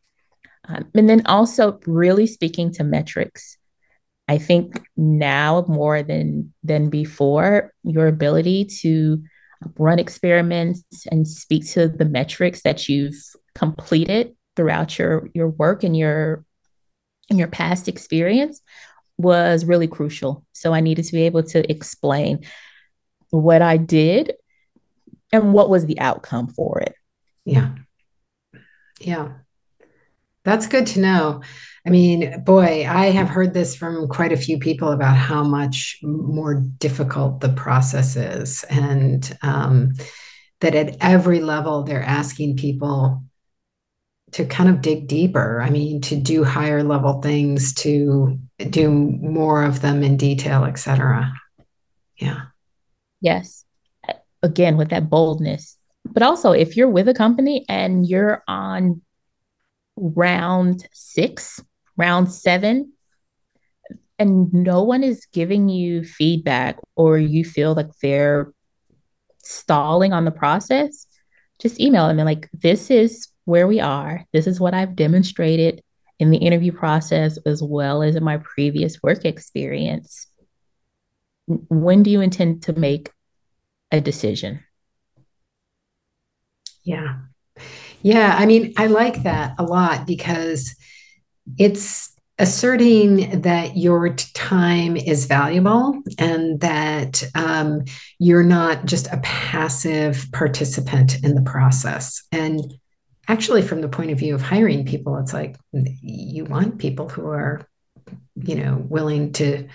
Um, 0.64 0.88
and 0.94 1.08
then 1.08 1.26
also 1.26 1.80
really 1.86 2.26
speaking 2.26 2.72
to 2.74 2.84
metrics. 2.84 3.58
I 4.32 4.38
think 4.38 4.82
now 4.96 5.66
more 5.68 6.02
than 6.02 6.54
than 6.64 6.88
before, 6.88 7.70
your 7.82 8.06
ability 8.06 8.64
to 8.80 9.22
run 9.76 9.98
experiments 9.98 11.06
and 11.10 11.28
speak 11.28 11.70
to 11.72 11.86
the 11.86 12.06
metrics 12.06 12.62
that 12.62 12.88
you've 12.88 13.14
completed 13.54 14.34
throughout 14.56 14.98
your 14.98 15.28
your 15.34 15.50
work 15.50 15.84
and 15.84 15.94
your 15.94 16.46
and 17.28 17.38
your 17.38 17.48
past 17.48 17.88
experience 17.88 18.62
was 19.18 19.66
really 19.66 19.86
crucial. 19.86 20.46
So 20.52 20.72
I 20.72 20.80
needed 20.80 21.04
to 21.04 21.12
be 21.12 21.26
able 21.26 21.42
to 21.42 21.70
explain 21.70 22.40
what 23.28 23.60
I 23.60 23.76
did 23.76 24.32
and 25.30 25.52
what 25.52 25.68
was 25.68 25.84
the 25.84 26.00
outcome 26.00 26.48
for 26.48 26.80
it. 26.80 26.94
Yeah. 27.44 27.74
Yeah. 28.98 29.32
That's 30.44 30.66
good 30.66 30.86
to 30.88 31.00
know. 31.00 31.42
I 31.86 31.90
mean, 31.90 32.42
boy, 32.44 32.86
I 32.88 33.06
have 33.06 33.28
heard 33.28 33.54
this 33.54 33.74
from 33.74 34.08
quite 34.08 34.32
a 34.32 34.36
few 34.36 34.58
people 34.58 34.92
about 34.92 35.16
how 35.16 35.42
much 35.42 35.98
more 36.02 36.54
difficult 36.78 37.40
the 37.40 37.48
process 37.48 38.16
is, 38.16 38.64
and 38.64 39.36
um, 39.42 39.92
that 40.60 40.74
at 40.74 40.96
every 41.00 41.40
level 41.40 41.82
they're 41.82 42.02
asking 42.02 42.56
people 42.56 43.24
to 44.32 44.44
kind 44.44 44.70
of 44.70 44.80
dig 44.80 45.08
deeper. 45.08 45.60
I 45.60 45.70
mean, 45.70 46.00
to 46.02 46.16
do 46.16 46.44
higher 46.44 46.82
level 46.82 47.20
things, 47.20 47.74
to 47.74 48.38
do 48.70 48.90
more 48.90 49.64
of 49.64 49.80
them 49.80 50.02
in 50.02 50.16
detail, 50.16 50.64
et 50.64 50.78
cetera. 50.78 51.32
Yeah. 52.16 52.42
Yes. 53.20 53.64
Again, 54.42 54.76
with 54.76 54.90
that 54.90 55.10
boldness, 55.10 55.78
but 56.04 56.22
also, 56.22 56.52
if 56.52 56.76
you're 56.76 56.88
with 56.88 57.08
a 57.08 57.14
company 57.14 57.64
and 57.68 58.06
you're 58.06 58.42
on 58.48 59.02
round 59.96 60.86
six, 60.92 61.60
round 61.96 62.32
seven, 62.32 62.92
and 64.18 64.52
no 64.52 64.82
one 64.82 65.02
is 65.02 65.26
giving 65.32 65.68
you 65.68 66.04
feedback 66.04 66.78
or 66.96 67.18
you 67.18 67.44
feel 67.44 67.74
like 67.74 67.90
they're 68.00 68.52
stalling 69.38 70.12
on 70.12 70.24
the 70.24 70.30
process, 70.30 71.06
just 71.60 71.80
email 71.80 72.06
them 72.06 72.18
and 72.18 72.26
like, 72.26 72.48
this 72.52 72.90
is 72.90 73.28
where 73.44 73.66
we 73.66 73.80
are. 73.80 74.24
This 74.32 74.46
is 74.46 74.60
what 74.60 74.74
I've 74.74 74.94
demonstrated 74.94 75.82
in 76.18 76.30
the 76.30 76.38
interview 76.38 76.72
process 76.72 77.36
as 77.46 77.62
well 77.62 78.02
as 78.02 78.14
in 78.14 78.22
my 78.22 78.38
previous 78.38 79.02
work 79.02 79.24
experience. 79.24 80.28
When 81.46 82.04
do 82.04 82.10
you 82.10 82.20
intend 82.20 82.62
to 82.64 82.72
make 82.72 83.10
a 83.90 84.00
decision? 84.00 84.60
Yeah. 86.84 87.18
Yeah. 88.02 88.34
I 88.38 88.46
mean, 88.46 88.72
I 88.76 88.86
like 88.86 89.22
that 89.22 89.54
a 89.58 89.62
lot 89.62 90.06
because 90.06 90.74
it's 91.58 92.12
asserting 92.38 93.42
that 93.42 93.76
your 93.76 94.08
time 94.14 94.96
is 94.96 95.26
valuable 95.26 96.02
and 96.18 96.60
that 96.60 97.22
um, 97.34 97.84
you're 98.18 98.42
not 98.42 98.84
just 98.84 99.06
a 99.12 99.20
passive 99.22 100.26
participant 100.32 101.22
in 101.22 101.34
the 101.34 101.42
process. 101.42 102.22
And 102.32 102.60
actually, 103.28 103.62
from 103.62 103.80
the 103.80 103.88
point 103.88 104.10
of 104.10 104.18
view 104.18 104.34
of 104.34 104.42
hiring 104.42 104.84
people, 104.84 105.16
it's 105.18 105.32
like 105.32 105.56
you 105.72 106.44
want 106.44 106.78
people 106.78 107.08
who 107.08 107.28
are, 107.28 107.66
you 108.34 108.56
know, 108.56 108.84
willing 108.88 109.32
to 109.34 109.68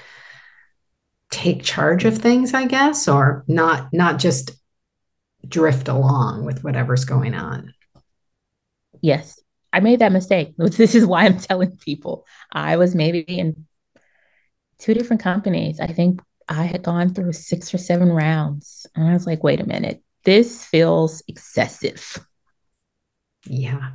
take 1.31 1.63
charge 1.63 2.05
of 2.05 2.17
things, 2.17 2.53
I 2.53 2.65
guess, 2.65 3.07
or 3.07 3.43
not 3.47 3.93
not 3.93 4.19
just 4.19 4.51
drift 5.47 5.87
along 5.87 6.45
with 6.45 6.63
whatever's 6.63 7.05
going 7.05 7.33
on. 7.33 7.73
Yes, 9.01 9.39
I 9.73 9.79
made 9.79 9.99
that 9.99 10.11
mistake. 10.11 10.53
This 10.57 10.95
is 10.95 11.05
why 11.05 11.25
I'm 11.25 11.39
telling 11.39 11.77
people. 11.77 12.25
I 12.51 12.77
was 12.77 12.95
maybe 12.95 13.19
in 13.19 13.65
two 14.79 14.93
different 14.93 15.21
companies. 15.21 15.79
I 15.79 15.87
think 15.87 16.21
I 16.47 16.63
had 16.63 16.83
gone 16.83 17.13
through 17.13 17.33
six 17.33 17.73
or 17.73 17.77
seven 17.77 18.09
rounds. 18.09 18.87
And 18.95 19.07
I 19.07 19.13
was 19.13 19.25
like, 19.25 19.43
wait 19.43 19.59
a 19.59 19.67
minute, 19.67 20.01
this 20.23 20.63
feels 20.63 21.23
excessive. 21.27 22.17
Yeah. 23.45 23.91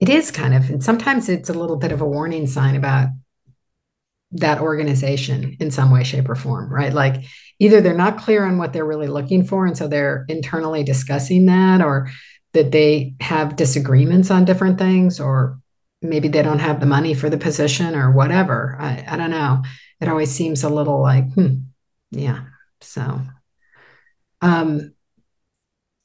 It 0.00 0.08
is 0.08 0.30
kind 0.30 0.54
of, 0.54 0.70
and 0.70 0.82
sometimes 0.82 1.28
it's 1.28 1.50
a 1.50 1.54
little 1.54 1.76
bit 1.76 1.92
of 1.92 2.00
a 2.00 2.06
warning 2.06 2.46
sign 2.46 2.76
about 2.76 3.08
that 4.32 4.60
organization 4.60 5.56
in 5.58 5.70
some 5.70 5.90
way, 5.90 6.04
shape, 6.04 6.28
or 6.28 6.34
form, 6.34 6.72
right? 6.72 6.92
Like 6.92 7.24
either 7.58 7.80
they're 7.80 7.96
not 7.96 8.18
clear 8.18 8.44
on 8.44 8.58
what 8.58 8.72
they're 8.72 8.84
really 8.84 9.06
looking 9.06 9.44
for, 9.44 9.66
and 9.66 9.76
so 9.76 9.88
they're 9.88 10.24
internally 10.28 10.84
discussing 10.84 11.46
that, 11.46 11.80
or 11.80 12.10
that 12.52 12.72
they 12.72 13.14
have 13.20 13.56
disagreements 13.56 14.30
on 14.30 14.44
different 14.44 14.78
things, 14.78 15.20
or 15.20 15.60
maybe 16.02 16.28
they 16.28 16.42
don't 16.42 16.60
have 16.60 16.80
the 16.80 16.86
money 16.86 17.14
for 17.14 17.28
the 17.28 17.38
position 17.38 17.94
or 17.94 18.10
whatever. 18.10 18.76
I, 18.78 19.04
I 19.08 19.16
don't 19.16 19.30
know. 19.30 19.62
It 20.00 20.08
always 20.08 20.30
seems 20.30 20.62
a 20.62 20.68
little 20.68 21.00
like, 21.00 21.32
hmm, 21.32 21.56
yeah. 22.10 22.44
So, 22.80 23.20
um, 24.40 24.94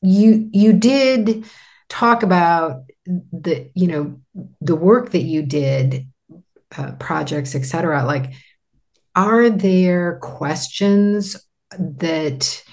you 0.02 0.50
you 0.52 0.74
did 0.74 1.46
talk 1.90 2.24
about 2.24 2.84
the 3.06 3.72
you 3.74 3.88
know 3.88 4.20
the 4.62 4.76
work 4.76 5.12
that 5.12 5.22
you 5.22 5.42
did 5.42 6.08
uh, 6.78 6.92
projects 6.94 7.56
etc 7.56 8.04
like 8.06 8.34
are 9.16 9.50
there 9.50 10.20
questions 10.20 11.38
that 11.78 12.64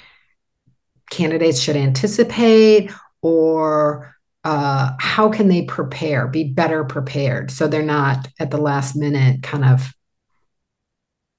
candidates 1.10 1.60
should 1.60 1.76
anticipate 1.76 2.90
or 3.22 4.14
uh, 4.44 4.92
how 4.98 5.28
can 5.28 5.48
they 5.48 5.62
prepare 5.62 6.26
be 6.26 6.44
better 6.44 6.84
prepared 6.84 7.50
so 7.50 7.68
they're 7.68 7.82
not 7.82 8.28
at 8.38 8.50
the 8.50 8.58
last 8.58 8.96
minute 8.96 9.42
kind 9.42 9.64
of 9.64 9.92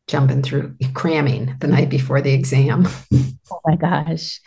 jumping 0.07 0.43
through 0.43 0.75
cramming 0.93 1.55
the 1.59 1.67
night 1.67 1.89
before 1.89 2.21
the 2.21 2.33
exam? 2.33 2.87
Oh 3.53 3.59
my 3.65 3.75
gosh. 3.75 4.39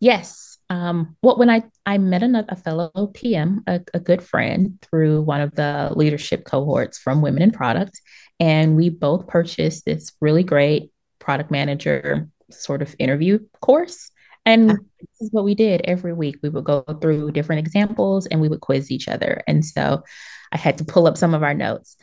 Yes 0.00 0.50
um, 0.70 1.16
well, 1.20 1.36
when 1.36 1.50
I, 1.50 1.64
I 1.84 1.98
met 1.98 2.22
another, 2.22 2.46
a 2.48 2.56
fellow 2.56 3.10
PM, 3.12 3.64
a, 3.66 3.80
a 3.92 3.98
good 3.98 4.22
friend 4.22 4.78
through 4.80 5.22
one 5.22 5.40
of 5.40 5.56
the 5.56 5.92
leadership 5.96 6.44
cohorts 6.44 6.96
from 6.96 7.20
Women 7.20 7.42
in 7.42 7.50
Product, 7.50 8.00
and 8.38 8.76
we 8.76 8.88
both 8.88 9.26
purchased 9.26 9.84
this 9.84 10.12
really 10.20 10.44
great 10.44 10.92
product 11.18 11.50
manager 11.50 12.28
sort 12.50 12.82
of 12.82 12.94
interview 13.00 13.40
course. 13.60 14.12
And 14.46 14.70
this 14.70 15.20
is 15.20 15.32
what 15.32 15.44
we 15.44 15.54
did 15.54 15.82
every 15.84 16.12
week. 16.12 16.36
We 16.42 16.48
would 16.48 16.64
go 16.64 16.82
through 16.82 17.30
different 17.32 17.60
examples 17.60 18.26
and 18.26 18.40
we 18.40 18.48
would 18.48 18.60
quiz 18.60 18.90
each 18.90 19.06
other. 19.06 19.42
And 19.46 19.64
so 19.64 20.02
I 20.50 20.56
had 20.56 20.78
to 20.78 20.84
pull 20.84 21.06
up 21.06 21.16
some 21.16 21.34
of 21.34 21.42
our 21.42 21.54
notes. 21.54 21.96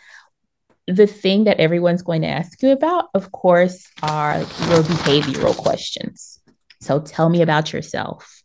The 0.87 1.07
thing 1.07 1.45
that 1.45 1.59
everyone's 1.59 2.03
going 2.03 2.21
to 2.21 2.29
ask 2.29 2.61
you 2.61 2.71
about, 2.71 3.09
of 3.13 3.31
course, 3.31 3.89
are 4.01 4.37
your 4.39 4.83
behavioral 4.83 5.57
questions. 5.57 6.39
So 6.79 7.01
tell 7.01 7.27
me 7.27 7.41
about 7.41 7.73
yourself 7.73 8.37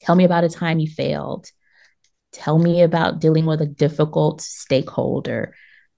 Tell 0.00 0.14
me 0.14 0.24
about 0.24 0.44
a 0.44 0.48
time 0.48 0.78
you 0.78 0.88
failed. 0.88 1.46
Tell 2.32 2.58
me 2.58 2.82
about 2.82 3.20
dealing 3.20 3.46
with 3.46 3.60
a 3.60 3.66
difficult 3.66 4.40
stakeholder. 4.40 5.54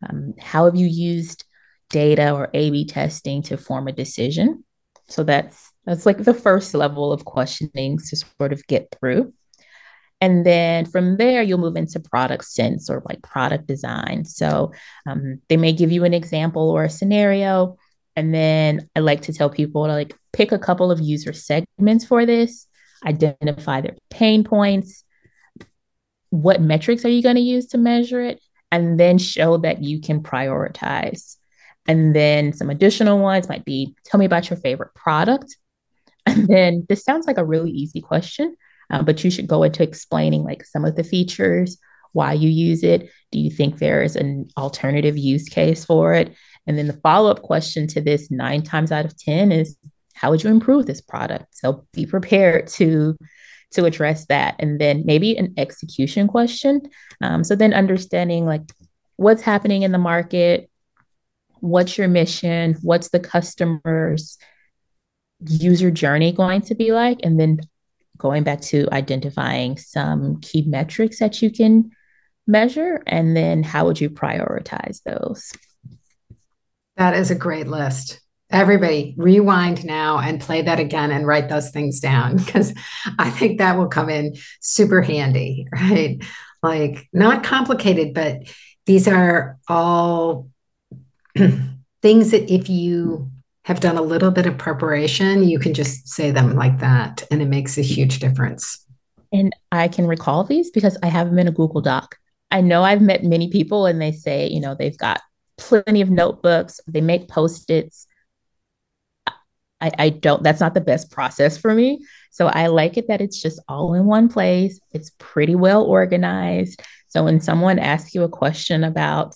Um, 0.08 0.34
how 0.38 0.64
have 0.64 0.76
you 0.76 0.86
used 0.86 1.44
data 1.88 2.32
or 2.32 2.48
A/B 2.54 2.86
testing 2.86 3.42
to 3.44 3.56
form 3.56 3.88
a 3.88 3.92
decision? 3.92 4.64
So 5.08 5.24
that's 5.24 5.69
that's 5.90 6.06
like 6.06 6.18
the 6.18 6.34
first 6.34 6.74
level 6.74 7.12
of 7.12 7.24
questioning 7.24 7.98
to 7.98 8.16
sort 8.16 8.52
of 8.52 8.66
get 8.66 8.94
through. 8.98 9.32
And 10.20 10.44
then 10.44 10.84
from 10.84 11.16
there, 11.16 11.42
you'll 11.42 11.58
move 11.58 11.76
into 11.76 11.98
product 11.98 12.44
sense 12.44 12.90
or 12.90 13.02
like 13.08 13.22
product 13.22 13.66
design. 13.66 14.24
So 14.24 14.72
um, 15.06 15.40
they 15.48 15.56
may 15.56 15.72
give 15.72 15.90
you 15.90 16.04
an 16.04 16.12
example 16.12 16.70
or 16.70 16.84
a 16.84 16.90
scenario. 16.90 17.78
And 18.16 18.34
then 18.34 18.88
I 18.94 19.00
like 19.00 19.22
to 19.22 19.32
tell 19.32 19.48
people 19.48 19.86
to 19.86 19.92
like 19.92 20.14
pick 20.32 20.52
a 20.52 20.58
couple 20.58 20.90
of 20.90 21.00
user 21.00 21.32
segments 21.32 22.04
for 22.04 22.26
this 22.26 22.66
identify 23.04 23.80
their 23.80 23.96
pain 24.10 24.44
points, 24.44 25.04
what 26.30 26.60
metrics 26.60 27.04
are 27.04 27.10
you 27.10 27.22
going 27.22 27.36
to 27.36 27.42
use 27.42 27.68
to 27.68 27.78
measure 27.78 28.20
it, 28.20 28.40
and 28.70 29.00
then 29.00 29.18
show 29.18 29.56
that 29.58 29.82
you 29.82 30.00
can 30.00 30.22
prioritize. 30.22 31.36
And 31.86 32.14
then 32.14 32.52
some 32.52 32.70
additional 32.70 33.18
ones 33.18 33.48
might 33.48 33.64
be 33.64 33.96
tell 34.04 34.20
me 34.20 34.26
about 34.26 34.50
your 34.50 34.58
favorite 34.58 34.94
product. 34.94 35.56
And 36.30 36.48
then 36.48 36.86
this 36.88 37.04
sounds 37.04 37.26
like 37.26 37.38
a 37.38 37.44
really 37.44 37.70
easy 37.70 38.00
question, 38.00 38.56
uh, 38.90 39.02
but 39.02 39.22
you 39.24 39.30
should 39.30 39.46
go 39.46 39.62
into 39.62 39.82
explaining 39.82 40.44
like 40.44 40.64
some 40.64 40.84
of 40.84 40.96
the 40.96 41.04
features, 41.04 41.78
why 42.12 42.32
you 42.32 42.48
use 42.48 42.82
it. 42.82 43.10
Do 43.30 43.38
you 43.38 43.50
think 43.50 43.78
there 43.78 44.02
is 44.02 44.16
an 44.16 44.48
alternative 44.56 45.16
use 45.16 45.48
case 45.48 45.84
for 45.84 46.12
it? 46.14 46.34
And 46.66 46.76
then 46.76 46.86
the 46.86 46.92
follow 46.94 47.30
up 47.30 47.42
question 47.42 47.86
to 47.88 48.00
this 48.00 48.30
nine 48.30 48.62
times 48.62 48.92
out 48.92 49.04
of 49.04 49.16
10 49.16 49.52
is 49.52 49.76
how 50.20 50.30
would 50.30 50.44
you 50.44 50.50
improve 50.50 50.86
this 50.86 51.00
product 51.00 51.46
so 51.56 51.86
be 51.92 52.04
prepared 52.04 52.66
to 52.66 53.16
to 53.70 53.84
address 53.84 54.26
that 54.26 54.54
and 54.58 54.80
then 54.80 55.02
maybe 55.06 55.36
an 55.36 55.54
execution 55.56 56.28
question 56.28 56.82
um, 57.22 57.42
so 57.42 57.56
then 57.56 57.72
understanding 57.72 58.44
like 58.44 58.62
what's 59.16 59.42
happening 59.42 59.82
in 59.82 59.92
the 59.92 59.98
market 59.98 60.70
what's 61.60 61.96
your 61.96 62.08
mission 62.08 62.76
what's 62.82 63.08
the 63.10 63.20
customer's 63.20 64.36
user 65.46 65.90
journey 65.90 66.32
going 66.32 66.60
to 66.62 66.74
be 66.74 66.92
like 66.92 67.20
and 67.22 67.38
then 67.38 67.58
going 68.18 68.42
back 68.42 68.60
to 68.60 68.86
identifying 68.92 69.76
some 69.78 70.40
key 70.40 70.62
metrics 70.62 71.18
that 71.18 71.40
you 71.40 71.50
can 71.50 71.90
measure 72.46 73.02
and 73.06 73.36
then 73.36 73.62
how 73.62 73.86
would 73.86 74.00
you 74.00 74.10
prioritize 74.10 75.02
those 75.04 75.52
that 76.96 77.14
is 77.14 77.30
a 77.30 77.34
great 77.34 77.66
list 77.66 78.20
Everybody, 78.52 79.14
rewind 79.16 79.84
now 79.84 80.18
and 80.18 80.40
play 80.40 80.62
that 80.62 80.80
again 80.80 81.12
and 81.12 81.24
write 81.24 81.48
those 81.48 81.70
things 81.70 82.00
down 82.00 82.36
because 82.44 82.74
I 83.18 83.30
think 83.30 83.58
that 83.58 83.78
will 83.78 83.88
come 83.88 84.10
in 84.10 84.34
super 84.60 85.02
handy, 85.02 85.66
right? 85.72 86.22
Like, 86.62 87.08
not 87.12 87.44
complicated, 87.44 88.12
but 88.12 88.38
these 88.86 89.06
are 89.06 89.58
all 89.68 90.48
things 92.02 92.32
that 92.32 92.52
if 92.52 92.68
you 92.68 93.29
have 93.64 93.80
done 93.80 93.96
a 93.96 94.02
little 94.02 94.30
bit 94.30 94.46
of 94.46 94.58
preparation, 94.58 95.44
you 95.44 95.58
can 95.58 95.74
just 95.74 96.08
say 96.08 96.30
them 96.30 96.54
like 96.54 96.78
that, 96.78 97.22
and 97.30 97.42
it 97.42 97.48
makes 97.48 97.76
a 97.78 97.82
huge 97.82 98.18
difference. 98.18 98.86
And 99.32 99.54
I 99.70 99.88
can 99.88 100.06
recall 100.06 100.44
these 100.44 100.70
because 100.70 100.96
I 101.02 101.06
have 101.06 101.28
them 101.28 101.38
in 101.38 101.48
a 101.48 101.52
Google 101.52 101.80
Doc. 101.80 102.16
I 102.50 102.62
know 102.62 102.82
I've 102.82 103.02
met 103.02 103.22
many 103.22 103.48
people 103.48 103.86
and 103.86 104.02
they 104.02 104.10
say, 104.10 104.48
you 104.48 104.60
know, 104.60 104.74
they've 104.74 104.98
got 104.98 105.20
plenty 105.56 106.00
of 106.00 106.10
notebooks, 106.10 106.80
they 106.88 107.00
make 107.00 107.28
post 107.28 107.70
its 107.70 108.06
I, 109.80 109.90
I 109.98 110.08
don't, 110.10 110.42
that's 110.42 110.60
not 110.60 110.74
the 110.74 110.80
best 110.80 111.10
process 111.10 111.56
for 111.56 111.74
me. 111.74 112.04
So 112.30 112.46
I 112.46 112.66
like 112.66 112.96
it 112.96 113.08
that 113.08 113.20
it's 113.20 113.40
just 113.40 113.60
all 113.68 113.94
in 113.94 114.04
one 114.04 114.28
place. 114.28 114.78
It's 114.92 115.10
pretty 115.18 115.54
well 115.54 115.84
organized. 115.84 116.82
So 117.08 117.24
when 117.24 117.40
someone 117.40 117.78
asks 117.78 118.14
you 118.14 118.22
a 118.22 118.28
question 118.28 118.84
about 118.84 119.34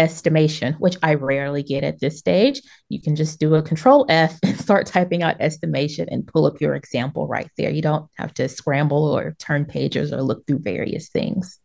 estimation, 0.00 0.72
which 0.74 0.96
I 1.02 1.14
rarely 1.14 1.62
get 1.62 1.84
at 1.84 2.00
this 2.00 2.18
stage, 2.18 2.62
you 2.88 3.00
can 3.00 3.14
just 3.14 3.38
do 3.38 3.54
a 3.54 3.62
control 3.62 4.06
F 4.08 4.38
and 4.42 4.58
start 4.58 4.86
typing 4.86 5.22
out 5.22 5.36
estimation 5.40 6.08
and 6.10 6.26
pull 6.26 6.46
up 6.46 6.60
your 6.60 6.74
example 6.74 7.28
right 7.28 7.50
there. 7.58 7.70
You 7.70 7.82
don't 7.82 8.08
have 8.16 8.32
to 8.34 8.48
scramble 8.48 9.14
or 9.16 9.36
turn 9.38 9.66
pages 9.66 10.12
or 10.12 10.22
look 10.22 10.46
through 10.46 10.60
various 10.60 11.10
things. 11.10 11.58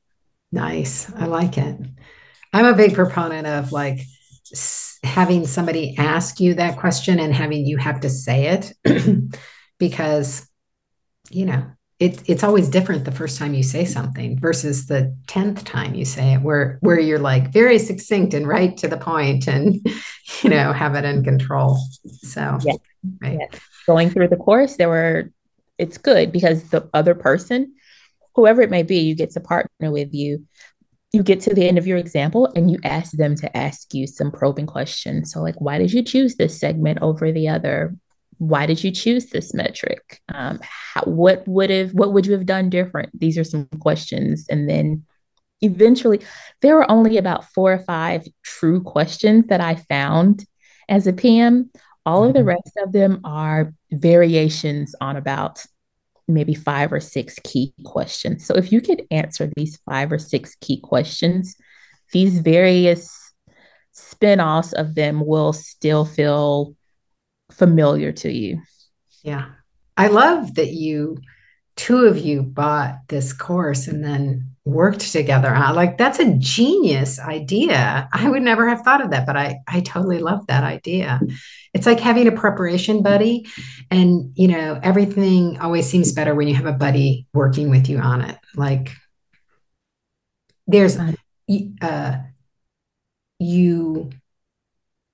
Nice. 0.51 1.11
I 1.15 1.25
like 1.25 1.57
it. 1.57 1.79
I'm 2.51 2.65
a 2.65 2.75
big 2.75 2.93
proponent 2.93 3.47
of 3.47 3.71
like 3.71 3.99
having 5.03 5.47
somebody 5.47 5.95
ask 5.97 6.39
you 6.39 6.55
that 6.55 6.77
question 6.77 7.19
and 7.19 7.33
having 7.33 7.65
you 7.65 7.77
have 7.77 8.01
to 8.01 8.09
say 8.09 8.47
it 8.47 8.73
because 9.79 10.47
you 11.29 11.45
know 11.45 11.65
it, 11.99 12.21
it's 12.29 12.43
always 12.43 12.67
different 12.67 13.05
the 13.05 13.11
first 13.11 13.37
time 13.37 13.53
you 13.53 13.63
say 13.63 13.85
something 13.85 14.37
versus 14.39 14.87
the 14.87 15.15
10th 15.27 15.63
time 15.63 15.95
you 15.95 16.03
say 16.03 16.33
it 16.33 16.41
where 16.41 16.77
where 16.81 16.99
you're 16.99 17.19
like 17.19 17.53
very 17.53 17.79
succinct 17.79 18.33
and 18.33 18.47
right 18.47 18.75
to 18.77 18.87
the 18.87 18.97
point 18.97 19.47
and 19.47 19.85
you 20.43 20.49
know 20.49 20.73
have 20.73 20.95
it 20.95 21.05
in 21.05 21.23
control 21.23 21.79
so 22.21 22.57
yeah. 22.63 22.73
Right. 23.21 23.37
yeah. 23.39 23.59
going 23.87 24.09
through 24.09 24.27
the 24.27 24.35
course 24.35 24.75
there 24.75 24.89
were 24.89 25.31
it's 25.77 25.97
good 25.97 26.31
because 26.31 26.69
the 26.69 26.89
other 26.93 27.15
person 27.15 27.73
whoever 28.35 28.61
it 28.61 28.69
may 28.69 28.83
be 28.83 28.99
you 28.99 29.15
get 29.15 29.31
to 29.31 29.39
partner 29.39 29.91
with 29.91 30.13
you 30.13 30.45
you 31.15 31.23
get 31.23 31.39
to 31.39 31.53
the 31.53 31.65
end 31.65 31.77
of 31.77 31.87
your 31.87 31.97
example 31.97 32.51
and 32.57 32.69
you 32.69 32.77
ask 32.83 33.13
them 33.13 33.35
to 33.35 33.57
ask 33.57 33.93
you 33.93 34.05
some 34.05 34.31
probing 34.31 34.65
questions. 34.65 35.31
So, 35.31 35.41
like, 35.41 35.55
why 35.61 35.77
did 35.77 35.93
you 35.93 36.03
choose 36.03 36.35
this 36.35 36.59
segment 36.59 36.99
over 37.01 37.31
the 37.31 37.47
other? 37.47 37.95
Why 38.37 38.65
did 38.65 38.83
you 38.83 38.91
choose 38.91 39.27
this 39.27 39.53
metric? 39.53 40.21
Um, 40.33 40.59
how, 40.61 41.01
what 41.03 41.47
would 41.47 41.69
have 41.69 41.93
what 41.93 42.13
would 42.13 42.25
you 42.25 42.33
have 42.33 42.45
done 42.45 42.69
different? 42.69 43.17
These 43.19 43.37
are 43.37 43.43
some 43.43 43.67
questions, 43.79 44.45
and 44.49 44.69
then 44.69 45.05
eventually, 45.61 46.21
there 46.61 46.75
were 46.75 46.89
only 46.89 47.17
about 47.17 47.45
four 47.45 47.73
or 47.73 47.79
five 47.79 48.27
true 48.43 48.81
questions 48.81 49.47
that 49.47 49.61
I 49.61 49.75
found 49.75 50.45
as 50.89 51.07
a 51.07 51.13
PM. 51.13 51.71
All 52.05 52.23
of 52.23 52.33
the 52.33 52.39
mm-hmm. 52.39 52.49
rest 52.49 52.71
of 52.83 52.91
them 52.91 53.21
are 53.23 53.73
variations 53.91 54.93
on 55.01 55.15
about 55.15 55.65
maybe 56.27 56.53
five 56.53 56.91
or 56.91 56.99
six 56.99 57.39
key 57.43 57.73
questions. 57.83 58.45
So 58.45 58.55
if 58.55 58.71
you 58.71 58.81
could 58.81 59.03
answer 59.11 59.49
these 59.55 59.77
five 59.89 60.11
or 60.11 60.19
six 60.19 60.55
key 60.55 60.79
questions, 60.79 61.55
these 62.11 62.39
various 62.39 63.33
spin-offs 63.91 64.73
of 64.73 64.95
them 64.95 65.25
will 65.25 65.53
still 65.53 66.05
feel 66.05 66.75
familiar 67.57 68.11
to 68.11 68.31
you. 68.31 68.61
Yeah. 69.23 69.45
I 69.97 70.07
love 70.07 70.55
that 70.55 70.71
you 70.71 71.17
two 71.75 72.05
of 72.05 72.17
you 72.17 72.41
bought 72.41 72.95
this 73.09 73.33
course 73.33 73.87
and 73.87 74.03
then 74.03 74.49
worked 74.63 75.11
together 75.11 75.53
on 75.53 75.75
like 75.75 75.97
that's 75.97 76.17
a 76.17 76.33
genius 76.37 77.19
idea 77.19 78.09
i 78.13 78.27
would 78.27 78.41
never 78.41 78.67
have 78.67 78.81
thought 78.81 79.03
of 79.03 79.11
that 79.11 79.25
but 79.25 79.37
i 79.37 79.59
i 79.67 79.79
totally 79.81 80.17
love 80.17 80.47
that 80.47 80.63
idea 80.63 81.19
it's 81.73 81.85
like 81.85 81.99
having 81.99 82.27
a 82.27 82.31
preparation 82.31 83.03
buddy 83.03 83.45
and 83.91 84.31
you 84.35 84.47
know 84.47 84.79
everything 84.81 85.59
always 85.59 85.85
seems 85.85 86.11
better 86.13 86.33
when 86.33 86.47
you 86.47 86.55
have 86.55 86.65
a 86.65 86.73
buddy 86.73 87.27
working 87.31 87.69
with 87.69 87.87
you 87.87 87.99
on 87.99 88.21
it 88.21 88.37
like 88.55 88.91
there's 90.65 90.97
uh 91.81 92.17
you 93.37 94.09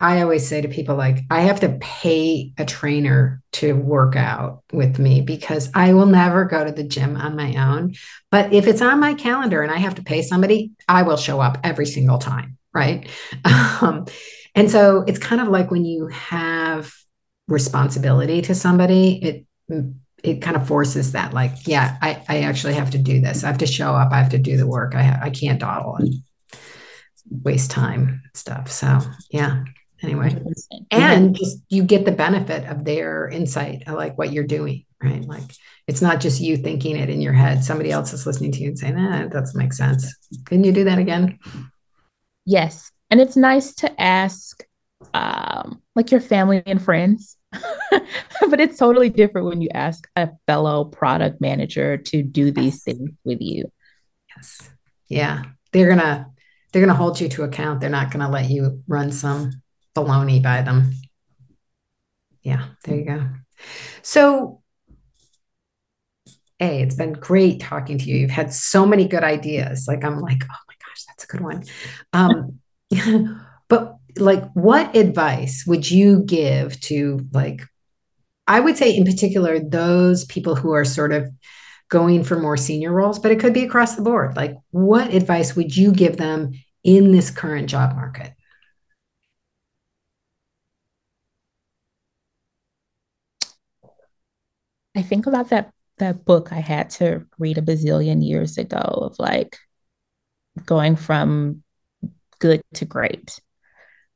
I 0.01 0.23
always 0.23 0.47
say 0.47 0.61
to 0.61 0.67
people, 0.67 0.95
like, 0.95 1.19
I 1.29 1.41
have 1.41 1.59
to 1.59 1.77
pay 1.79 2.53
a 2.57 2.65
trainer 2.65 3.43
to 3.53 3.73
work 3.73 4.15
out 4.15 4.63
with 4.73 4.97
me 4.97 5.21
because 5.21 5.69
I 5.75 5.93
will 5.93 6.07
never 6.07 6.45
go 6.45 6.65
to 6.65 6.71
the 6.71 6.83
gym 6.83 7.15
on 7.15 7.35
my 7.35 7.55
own. 7.55 7.93
But 8.31 8.51
if 8.51 8.65
it's 8.65 8.81
on 8.81 8.99
my 8.99 9.13
calendar 9.13 9.61
and 9.61 9.71
I 9.71 9.77
have 9.77 9.95
to 9.95 10.03
pay 10.03 10.23
somebody, 10.23 10.71
I 10.87 11.03
will 11.03 11.17
show 11.17 11.39
up 11.39 11.59
every 11.63 11.85
single 11.85 12.17
time. 12.17 12.57
Right. 12.73 13.07
Um, 13.81 14.05
and 14.53 14.69
so 14.69 15.03
it's 15.07 15.17
kind 15.17 15.41
of 15.41 15.47
like 15.47 15.71
when 15.71 15.85
you 15.85 16.05
have 16.07 16.93
responsibility 17.47 18.43
to 18.43 18.53
somebody, 18.53 19.45
it, 19.69 19.95
it 20.23 20.41
kind 20.43 20.55
of 20.55 20.67
forces 20.67 21.13
that, 21.13 21.33
like, 21.33 21.51
yeah, 21.65 21.97
I, 21.99 22.21
I 22.29 22.41
actually 22.41 22.75
have 22.75 22.91
to 22.91 22.99
do 22.99 23.21
this. 23.21 23.43
I 23.43 23.47
have 23.47 23.57
to 23.57 23.65
show 23.65 23.95
up. 23.95 24.11
I 24.11 24.19
have 24.19 24.29
to 24.31 24.37
do 24.37 24.57
the 24.57 24.67
work. 24.67 24.93
I, 24.93 25.01
ha- 25.01 25.19
I 25.23 25.31
can't 25.31 25.59
dawdle 25.59 25.95
and 25.95 26.13
waste 27.31 27.71
time 27.71 28.21
and 28.23 28.35
stuff. 28.35 28.69
So, 28.69 28.99
yeah 29.31 29.63
anyway. 30.03 30.35
And 30.89 31.35
just 31.35 31.59
you 31.69 31.83
get 31.83 32.05
the 32.05 32.11
benefit 32.11 32.67
of 32.67 32.85
their 32.85 33.27
insight 33.29 33.83
I 33.87 33.91
like 33.91 34.17
what 34.17 34.31
you're 34.31 34.43
doing 34.43 34.85
right? 35.03 35.25
Like 35.25 35.55
it's 35.87 36.01
not 36.01 36.19
just 36.19 36.41
you 36.41 36.57
thinking 36.57 36.95
it 36.95 37.09
in 37.09 37.21
your 37.21 37.33
head. 37.33 37.63
Somebody 37.63 37.91
else 37.91 38.13
is 38.13 38.25
listening 38.25 38.51
to 38.53 38.59
you 38.59 38.69
and 38.69 38.79
saying 38.79 38.97
eh, 38.97 39.23
that 39.23 39.31
doesn't 39.31 39.57
make 39.57 39.73
sense. 39.73 40.13
Can 40.45 40.63
you 40.63 40.71
do 40.71 40.83
that 40.85 40.99
again? 40.99 41.39
Yes. 42.45 42.91
And 43.09 43.19
it's 43.19 43.35
nice 43.35 43.73
to 43.75 44.01
ask 44.01 44.63
um, 45.13 45.81
like 45.95 46.11
your 46.11 46.21
family 46.21 46.63
and 46.65 46.81
friends. 46.81 47.37
But 48.49 48.59
it's 48.59 48.77
totally 48.77 49.09
different 49.09 49.47
when 49.47 49.61
you 49.61 49.69
ask 49.73 50.09
a 50.15 50.29
fellow 50.47 50.83
product 50.83 51.39
manager 51.39 51.95
to 51.95 52.23
do 52.23 52.51
these 52.51 52.83
things 52.83 53.11
with 53.23 53.39
you. 53.39 53.71
Yes. 54.35 54.69
Yeah. 55.07 55.43
They're 55.71 55.87
gonna 55.87 56.27
they're 56.71 56.81
gonna 56.81 56.97
hold 56.97 57.21
you 57.21 57.29
to 57.29 57.43
account. 57.43 57.79
They're 57.79 57.89
not 57.89 58.11
gonna 58.11 58.29
let 58.29 58.49
you 58.49 58.83
run 58.87 59.11
some 59.11 59.51
baloney 59.95 60.41
by 60.41 60.61
them. 60.61 60.91
Yeah, 62.43 62.65
there 62.83 62.95
you 62.95 63.05
go. 63.05 63.27
So, 64.01 64.61
A, 66.59 66.81
it's 66.81 66.95
been 66.95 67.13
great 67.13 67.59
talking 67.59 67.97
to 67.97 68.05
you. 68.05 68.17
You've 68.17 68.31
had 68.31 68.53
so 68.53 68.85
many 68.85 69.07
good 69.07 69.23
ideas. 69.23 69.85
Like, 69.87 70.03
I'm 70.03 70.19
like, 70.19 70.43
oh 70.43 70.61
my 70.67 70.75
gosh, 70.85 71.03
that's 71.07 71.23
a 71.23 71.27
good 71.27 71.41
one. 71.41 71.63
Um, 72.13 72.59
but 73.67 73.97
like, 74.17 74.43
what 74.53 74.95
advice 74.95 75.63
would 75.67 75.89
you 75.89 76.23
give 76.23 76.79
to, 76.81 77.25
like, 77.31 77.63
I 78.47 78.59
would 78.59 78.77
say 78.77 78.95
in 78.95 79.05
particular, 79.05 79.59
those 79.59 80.25
people 80.25 80.55
who 80.55 80.73
are 80.73 80.85
sort 80.85 81.13
of 81.13 81.29
going 81.89 82.23
for 82.23 82.39
more 82.39 82.57
senior 82.57 82.91
roles, 82.91 83.19
but 83.19 83.31
it 83.31 83.39
could 83.39 83.53
be 83.53 83.63
across 83.63 83.95
the 83.95 84.01
board. 84.01 84.35
Like, 84.35 84.55
what 84.71 85.13
advice 85.13 85.55
would 85.55 85.75
you 85.75 85.91
give 85.91 86.17
them 86.17 86.53
in 86.83 87.11
this 87.11 87.29
current 87.29 87.69
job 87.69 87.95
market? 87.95 88.33
I 94.95 95.01
think 95.01 95.27
about 95.27 95.49
that 95.49 95.71
that 95.97 96.25
book 96.25 96.51
I 96.51 96.59
had 96.59 96.89
to 96.91 97.25
read 97.37 97.57
a 97.57 97.61
bazillion 97.61 98.25
years 98.27 98.57
ago 98.57 98.79
of 98.79 99.19
like 99.19 99.57
going 100.65 100.95
from 100.95 101.63
good 102.39 102.61
to 102.73 102.85
great. 102.85 103.39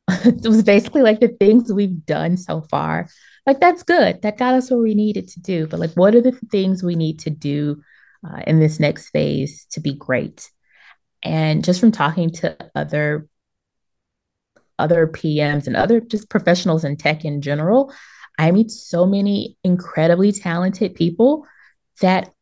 it 0.09 0.45
was 0.45 0.63
basically 0.63 1.01
like 1.01 1.19
the 1.19 1.29
things 1.39 1.71
we've 1.71 2.05
done 2.05 2.37
so 2.37 2.61
far. 2.61 3.07
Like 3.45 3.59
that's 3.59 3.83
good. 3.83 4.21
That 4.23 4.37
got 4.37 4.55
us 4.55 4.69
where 4.69 4.79
we 4.79 4.95
needed 4.95 5.27
to 5.29 5.39
do. 5.39 5.67
But 5.67 5.79
like, 5.79 5.93
what 5.93 6.15
are 6.15 6.21
the 6.21 6.37
things 6.51 6.83
we 6.83 6.95
need 6.95 7.19
to 7.19 7.29
do 7.29 7.81
uh, 8.27 8.41
in 8.47 8.59
this 8.59 8.79
next 8.79 9.09
phase 9.09 9.65
to 9.71 9.79
be 9.79 9.93
great? 9.93 10.49
And 11.23 11.63
just 11.63 11.79
from 11.79 11.91
talking 11.91 12.31
to 12.31 12.57
other 12.75 13.27
other 14.77 15.07
PMs 15.07 15.67
and 15.67 15.77
other 15.77 16.01
just 16.01 16.29
professionals 16.29 16.83
in 16.83 16.97
tech 16.97 17.23
in 17.23 17.41
general, 17.41 17.93
I 18.37 18.51
meet 18.51 18.71
so 18.71 19.05
many 19.05 19.57
incredibly 19.63 20.31
talented 20.31 20.95
people 20.95 21.45
that 22.01 22.33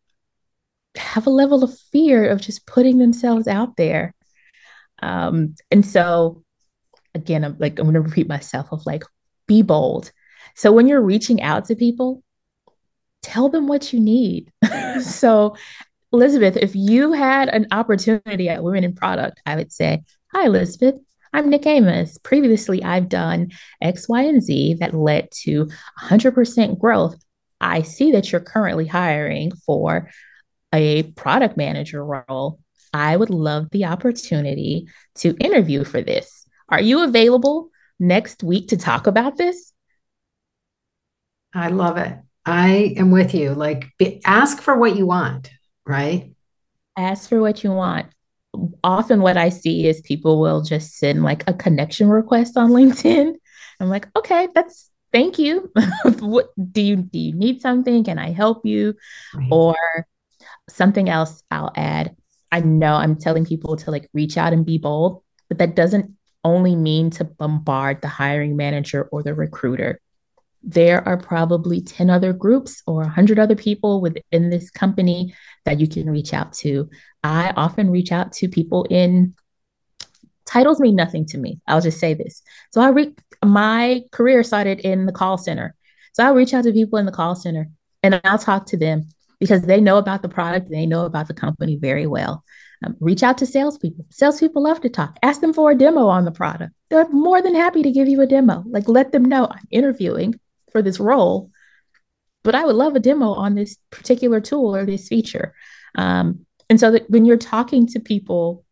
have 0.96 1.28
a 1.28 1.32
level 1.32 1.64
of 1.64 1.78
fear 1.92 2.30
of 2.30 2.42
just 2.42 2.66
putting 2.66 2.98
themselves 2.98 3.48
out 3.48 3.78
there. 3.78 4.14
Um, 5.02 5.56
and 5.72 5.86
so, 5.86 6.44
again, 7.14 7.44
I'm 7.44 7.58
like, 7.60 7.80
I'm 7.80 7.86
going 7.86 7.96
to 7.96 8.02
repeat 8.02 8.28
myself 8.28 8.72
of 8.72 8.86
like, 8.86 9.04
be 9.48 9.62
bold. 9.62 10.12
So 10.56 10.72
when 10.72 10.88
you're 10.88 11.02
reaching 11.02 11.42
out 11.42 11.66
to 11.66 11.76
people, 11.76 12.24
tell 13.22 13.50
them 13.50 13.68
what 13.68 13.92
you 13.92 14.00
need. 14.00 14.52
so, 15.02 15.56
Elizabeth, 16.12 16.58
if 16.58 16.76
you 16.76 17.12
had 17.12 17.50
an 17.50 17.68
opportunity 17.72 18.50
at 18.50 18.64
Women 18.64 18.84
in 18.84 18.94
Product, 18.94 19.42
I 19.46 19.56
would 19.56 19.72
say, 19.72 20.04
Hi, 20.32 20.46
Elizabeth. 20.46 20.96
I'm 21.36 21.50
Nic 21.50 21.66
Amos. 21.66 22.20
Previously, 22.20 22.84
I've 22.84 23.10
done 23.10 23.52
X, 23.82 24.08
Y, 24.08 24.22
and 24.22 24.42
Z 24.42 24.76
that 24.76 24.94
led 24.94 25.30
to 25.42 25.68
100% 26.00 26.80
growth. 26.80 27.18
I 27.60 27.82
see 27.82 28.12
that 28.12 28.32
you're 28.32 28.40
currently 28.40 28.86
hiring 28.86 29.52
for 29.66 30.12
a 30.72 31.04
product 31.04 31.58
manager 31.58 32.06
role. 32.06 32.60
I 32.94 33.18
would 33.18 33.32
love 33.32 33.70
the 33.72 33.86
opportunity 33.86 34.88
to 35.16 35.36
interview 35.38 35.84
for 35.84 36.04
this. 36.04 36.46
Are 36.70 36.82
you 36.82 37.04
available 37.04 37.70
next 38.00 38.44
week 38.44 38.68
to 38.68 38.78
talk 38.78 39.08
about 39.08 39.36
this? 39.36 39.74
I 41.52 41.70
love 41.70 41.98
it. 41.98 42.16
I 42.46 42.94
am 42.98 43.10
with 43.10 43.34
you. 43.34 43.56
Like, 43.56 43.90
be, 43.98 44.22
ask 44.24 44.62
for 44.62 44.78
what 44.78 44.96
you 44.96 45.08
want, 45.08 45.50
right? 45.84 46.36
Ask 46.96 47.30
for 47.30 47.42
what 47.42 47.64
you 47.64 47.72
want 47.72 48.06
often 48.84 49.22
what 49.22 49.38
I 49.38 49.50
see 49.50 49.88
is 49.88 50.02
people 50.02 50.40
will 50.40 50.62
just 50.62 50.98
send 50.98 51.24
like 51.24 51.44
a 51.48 51.54
connection 51.54 52.10
request 52.10 52.58
on 52.58 52.72
LinkedIn. 52.72 53.34
I'm 53.80 53.90
like, 53.90 54.08
okay, 54.16 54.48
that's 54.54 54.90
thank 55.12 55.40
you. 55.40 55.72
what 56.20 56.50
do 56.72 56.82
you 56.82 56.98
do 56.98 57.20
you 57.20 57.34
need 57.34 57.62
something? 57.62 58.04
Can 58.04 58.20
I 58.20 58.32
help 58.32 58.66
you? 58.66 58.96
Right. 59.34 59.50
Or 59.52 59.76
something 60.70 61.10
else 61.10 61.44
I'll 61.52 61.72
add. 61.76 62.16
I 62.52 62.60
know 62.60 62.94
I'm 62.94 63.16
telling 63.16 63.46
people 63.46 63.78
to 63.78 63.92
like 63.92 64.10
reach 64.14 64.38
out 64.38 64.54
and 64.54 64.66
be 64.66 64.78
bold, 64.78 65.24
but 65.50 65.58
that 65.58 65.76
doesn't 65.76 66.16
only 66.44 66.76
mean 66.76 67.10
to 67.10 67.24
bombard 67.24 68.02
the 68.02 68.08
hiring 68.08 68.56
manager 68.56 69.10
or 69.12 69.24
the 69.24 69.34
recruiter. 69.34 70.00
There 70.64 71.06
are 71.08 71.18
probably 71.18 71.82
10 71.82 72.10
other 72.10 72.34
groups 72.34 72.82
or 72.88 73.02
100 73.02 73.38
other 73.38 73.56
people 73.56 74.02
within 74.02 74.50
this 74.50 74.72
company 74.72 75.36
that 75.66 75.80
you 75.80 75.88
can 75.88 76.10
reach 76.10 76.34
out 76.34 76.54
to. 76.54 76.90
I 77.24 77.54
often 77.56 77.90
reach 77.90 78.12
out 78.12 78.32
to 78.34 78.48
people 78.48 78.86
in 78.90 79.34
titles 80.46 80.80
mean 80.80 80.96
nothing 80.96 81.26
to 81.28 81.38
me. 81.38 81.60
I'll 81.68 81.82
just 81.82 82.00
say 82.00 82.14
this. 82.14 82.42
So 82.72 82.82
I 82.82 82.90
re- 82.90 83.16
my 83.44 84.04
career 84.12 84.44
started 84.44 84.80
in 84.82 85.06
the 85.06 85.12
call 85.12 85.38
center. 85.38 85.76
So 86.14 86.24
I'll 86.24 86.36
reach 86.36 86.54
out 86.54 86.64
to 86.66 86.72
people 86.72 87.00
in 87.00 87.06
the 87.06 87.12
call 87.12 87.36
center 87.36 87.70
and 88.02 88.22
I'll 88.24 88.38
talk 88.38 88.68
to 88.68 88.78
them 88.78 89.10
because 89.40 89.64
they 89.64 89.82
know 89.82 89.98
about 89.98 90.22
the 90.22 90.30
product, 90.30 90.70
they 90.70 90.86
know 90.86 91.06
about 91.06 91.28
the 91.28 91.34
company 91.34 91.76
very 91.76 92.08
well. 92.08 92.44
Um, 92.86 92.96
reach 93.00 93.24
out 93.24 93.38
to 93.40 93.46
salespeople. 93.46 94.06
Salespeople 94.10 94.64
love 94.64 94.82
to 94.82 94.90
talk. 94.90 95.18
Ask 95.24 95.42
them 95.42 95.54
for 95.54 95.72
a 95.72 95.78
demo 95.78 96.08
on 96.08 96.26
the 96.26 96.32
product. 96.32 96.74
They're 96.90 97.10
more 97.10 97.42
than 97.42 97.56
happy 97.56 97.82
to 97.82 97.92
give 97.92 98.08
you 98.08 98.22
a 98.22 98.28
demo. 98.28 98.64
Like 98.68 98.88
let 98.88 99.12
them 99.12 99.26
know 99.26 99.48
I'm 99.50 99.68
interviewing 99.72 100.40
for 100.74 100.82
this 100.82 101.00
role, 101.00 101.50
but 102.44 102.56
I 102.56 102.66
would 102.66 102.76
love 102.76 102.98
a 102.98 103.00
demo 103.00 103.32
on 103.32 103.56
this 103.56 103.78
particular 103.90 104.42
tool 104.42 104.76
or 104.76 104.86
this 104.86 105.08
feature. 105.08 105.56
Um, 105.96 106.46
and 106.70 106.78
so 106.78 106.92
that 106.92 107.10
when 107.10 107.24
you're 107.24 107.38
talking 107.38 107.88
to 107.88 108.02
people, 108.02 108.66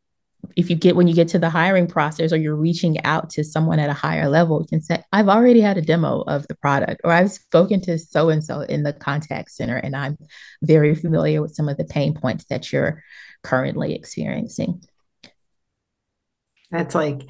if 0.57 0.69
you 0.69 0.75
get 0.75 0.95
when 0.95 1.07
you 1.07 1.13
get 1.13 1.27
to 1.29 1.39
the 1.39 1.51
hiring 1.51 1.87
process 1.87 2.33
or 2.33 2.37
you're 2.37 2.55
reaching 2.55 3.01
out 3.05 3.29
to 3.29 3.43
someone 3.43 3.79
at 3.79 3.91
a 3.91 3.93
higher 3.93 4.27
level, 4.27 4.59
you 4.59 4.67
can 4.67 4.81
say, 4.81 5.01
I've 5.13 5.29
already 5.29 5.61
had 5.61 5.77
a 5.77 5.83
demo 5.83 6.21
of 6.21 6.47
the 6.47 6.55
product, 6.55 7.01
or 7.03 7.11
I've 7.11 7.31
spoken 7.31 7.79
to 7.81 7.97
so 7.99 8.29
and 8.29 8.43
so 8.43 8.61
in 8.61 8.83
the 8.83 8.91
contact 8.91 9.51
center, 9.51 9.77
and 9.77 9.95
I'm 9.95 10.17
very 10.63 10.95
familiar 10.95 11.41
with 11.41 11.53
some 11.53 11.69
of 11.69 11.77
the 11.77 11.85
pain 11.85 12.15
points 12.15 12.45
that 12.45 12.73
you're 12.73 13.03
currently 13.43 13.93
experiencing. 13.93 14.83
That's 16.71 16.95
like, 16.95 17.29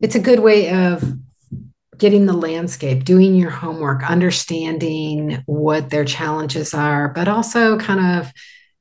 it's 0.00 0.14
a 0.14 0.20
good 0.20 0.38
way 0.38 0.70
of 0.70 1.02
getting 1.98 2.26
the 2.26 2.32
landscape, 2.32 3.04
doing 3.04 3.34
your 3.34 3.50
homework, 3.50 4.08
understanding 4.08 5.42
what 5.46 5.90
their 5.90 6.04
challenges 6.04 6.72
are, 6.72 7.08
but 7.08 7.28
also 7.28 7.78
kind 7.78 8.18
of 8.18 8.32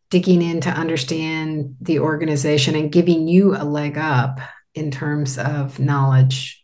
digging 0.10 0.42
in 0.42 0.62
to 0.62 0.70
understand 0.70 1.76
the 1.82 2.00
organization 2.00 2.76
and 2.76 2.92
giving 2.92 3.28
you 3.28 3.56
a 3.56 3.66
leg 3.66 3.98
up 3.98 4.40
in 4.74 4.92
terms 4.92 5.38
of 5.38 5.80
knowledge, 5.80 6.64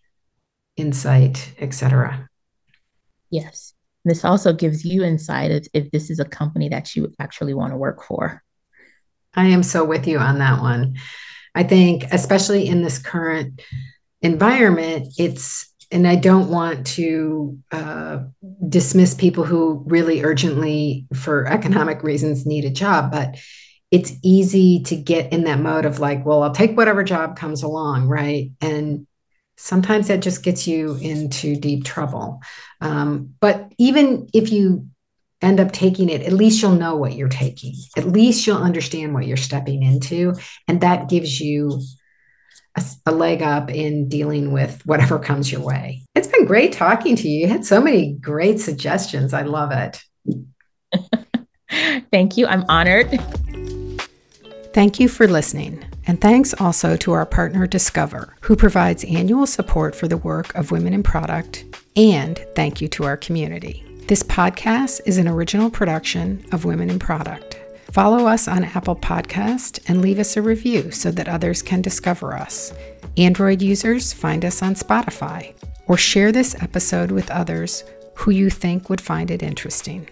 insight, 0.78 1.54
etc. 1.60 2.30
Yes. 3.30 3.74
this 4.06 4.24
also 4.24 4.54
gives 4.54 4.86
you 4.86 5.04
insight 5.04 5.50
if, 5.50 5.68
if 5.74 5.92
this 5.92 6.10
is 6.10 6.20
a 6.20 6.26
company 6.26 6.70
that 6.70 6.96
you 6.96 7.12
actually 7.20 7.54
want 7.54 7.74
to 7.74 7.78
work 7.78 8.04
for. 8.04 8.44
I 9.34 9.48
am 9.48 9.64
so 9.64 9.84
with 9.84 10.08
you 10.08 10.20
on 10.20 10.38
that 10.40 10.62
one. 10.62 10.98
I 11.56 11.64
think, 11.64 12.06
especially 12.12 12.68
in 12.68 12.84
this 12.84 13.00
current 13.00 13.62
environment, 14.22 15.14
it's 15.18 15.73
and 15.94 16.08
I 16.08 16.16
don't 16.16 16.50
want 16.50 16.88
to 16.88 17.60
uh, 17.72 18.24
dismiss 18.68 19.14
people 19.14 19.44
who 19.44 19.84
really 19.86 20.24
urgently, 20.24 21.06
for 21.14 21.46
economic 21.48 22.02
reasons, 22.02 22.46
need 22.46 22.66
a 22.66 22.72
job, 22.72 23.12
but 23.12 23.38
it's 23.92 24.14
easy 24.24 24.82
to 24.84 24.96
get 24.96 25.32
in 25.32 25.44
that 25.44 25.60
mode 25.60 25.86
of 25.86 26.00
like, 26.00 26.26
well, 26.26 26.42
I'll 26.42 26.54
take 26.54 26.76
whatever 26.76 27.04
job 27.04 27.38
comes 27.38 27.62
along, 27.62 28.08
right? 28.08 28.52
And 28.60 29.06
sometimes 29.56 30.08
that 30.08 30.22
just 30.22 30.44
gets 30.44 30.68
you 30.68 30.96
into 30.96 31.56
deep 31.56 31.86
trouble. 31.86 32.42
Um, 32.82 33.36
but 33.40 33.72
even 33.78 34.28
if 34.34 34.52
you 34.52 34.88
end 35.44 35.60
up 35.60 35.72
taking 35.72 36.10
it, 36.10 36.24
at 36.24 36.34
least 36.34 36.62
you'll 36.62 36.72
know 36.72 36.96
what 36.96 37.14
you're 37.14 37.30
taking. 37.30 37.76
At 37.96 38.08
least 38.08 38.48
you'll 38.48 38.58
understand 38.58 39.14
what 39.14 39.28
you're 39.28 39.38
stepping 39.38 39.84
into. 39.84 40.34
And 40.68 40.82
that 40.82 41.08
gives 41.08 41.40
you 41.40 41.82
a, 42.76 42.84
a, 43.06 43.12
leg 43.12 43.42
up 43.42 43.70
in 43.70 44.10
dealing 44.10 44.52
with 44.52 44.86
whatever 44.86 45.20
comes 45.20 45.52
your 45.52 45.62
way. 45.62 46.02
It's 46.16 46.28
been 46.28 46.46
great 46.46 46.74
talking 46.74 47.16
to 47.16 47.28
you. 47.28 47.42
You 47.42 47.48
had 47.48 47.66
so 47.66 47.82
many 47.82 48.14
great 48.14 48.60
suggestions. 48.60 49.34
I 49.34 49.44
love 49.44 49.72
it. 49.72 50.02
Thank 52.12 52.38
you. 52.38 52.48
I'm 52.48 52.66
honored. 52.70 53.10
Thank 54.74 55.00
you 55.00 55.08
for 55.08 55.28
listening. 55.28 55.86
And 56.06 56.20
thanks 56.20 56.54
also 56.60 56.98
to 56.98 57.14
our 57.14 57.26
partner 57.26 57.66
Discover, 57.66 58.36
who 58.42 58.56
provides 58.56 59.06
annual 59.06 59.48
support 59.48 59.96
for 59.96 60.08
the 60.08 60.18
work 60.18 60.54
of 60.56 60.72
Women 60.72 60.94
in 60.94 61.04
Product. 61.04 61.64
And 61.96 62.44
thank 62.56 62.82
you 62.82 62.88
to 62.90 63.06
our 63.06 63.16
community. 63.16 63.86
This 64.08 64.24
podcast 64.24 65.02
is 65.06 65.18
an 65.18 65.28
original 65.28 65.70
production 65.70 66.46
of 66.52 66.66
Women 66.66 66.90
in 66.90 67.00
Product. 67.00 67.63
Follow 67.94 68.26
us 68.26 68.48
on 68.48 68.64
Apple 68.64 68.96
Podcast 68.96 69.80
and 69.88 70.02
leave 70.02 70.18
us 70.18 70.36
a 70.36 70.42
review 70.42 70.90
so 70.90 71.12
that 71.12 71.28
others 71.28 71.62
can 71.62 71.80
discover 71.80 72.34
us. 72.34 72.74
Android 73.18 73.62
users 73.62 74.12
find 74.12 74.44
us 74.44 74.64
on 74.64 74.74
Spotify 74.74 75.54
or 75.86 75.96
share 75.96 76.32
this 76.32 76.56
episode 76.60 77.12
with 77.12 77.30
others 77.30 77.84
who 78.16 78.32
you 78.32 78.50
think 78.50 78.90
would 78.90 79.00
find 79.00 79.30
it 79.30 79.44
interesting. 79.44 80.10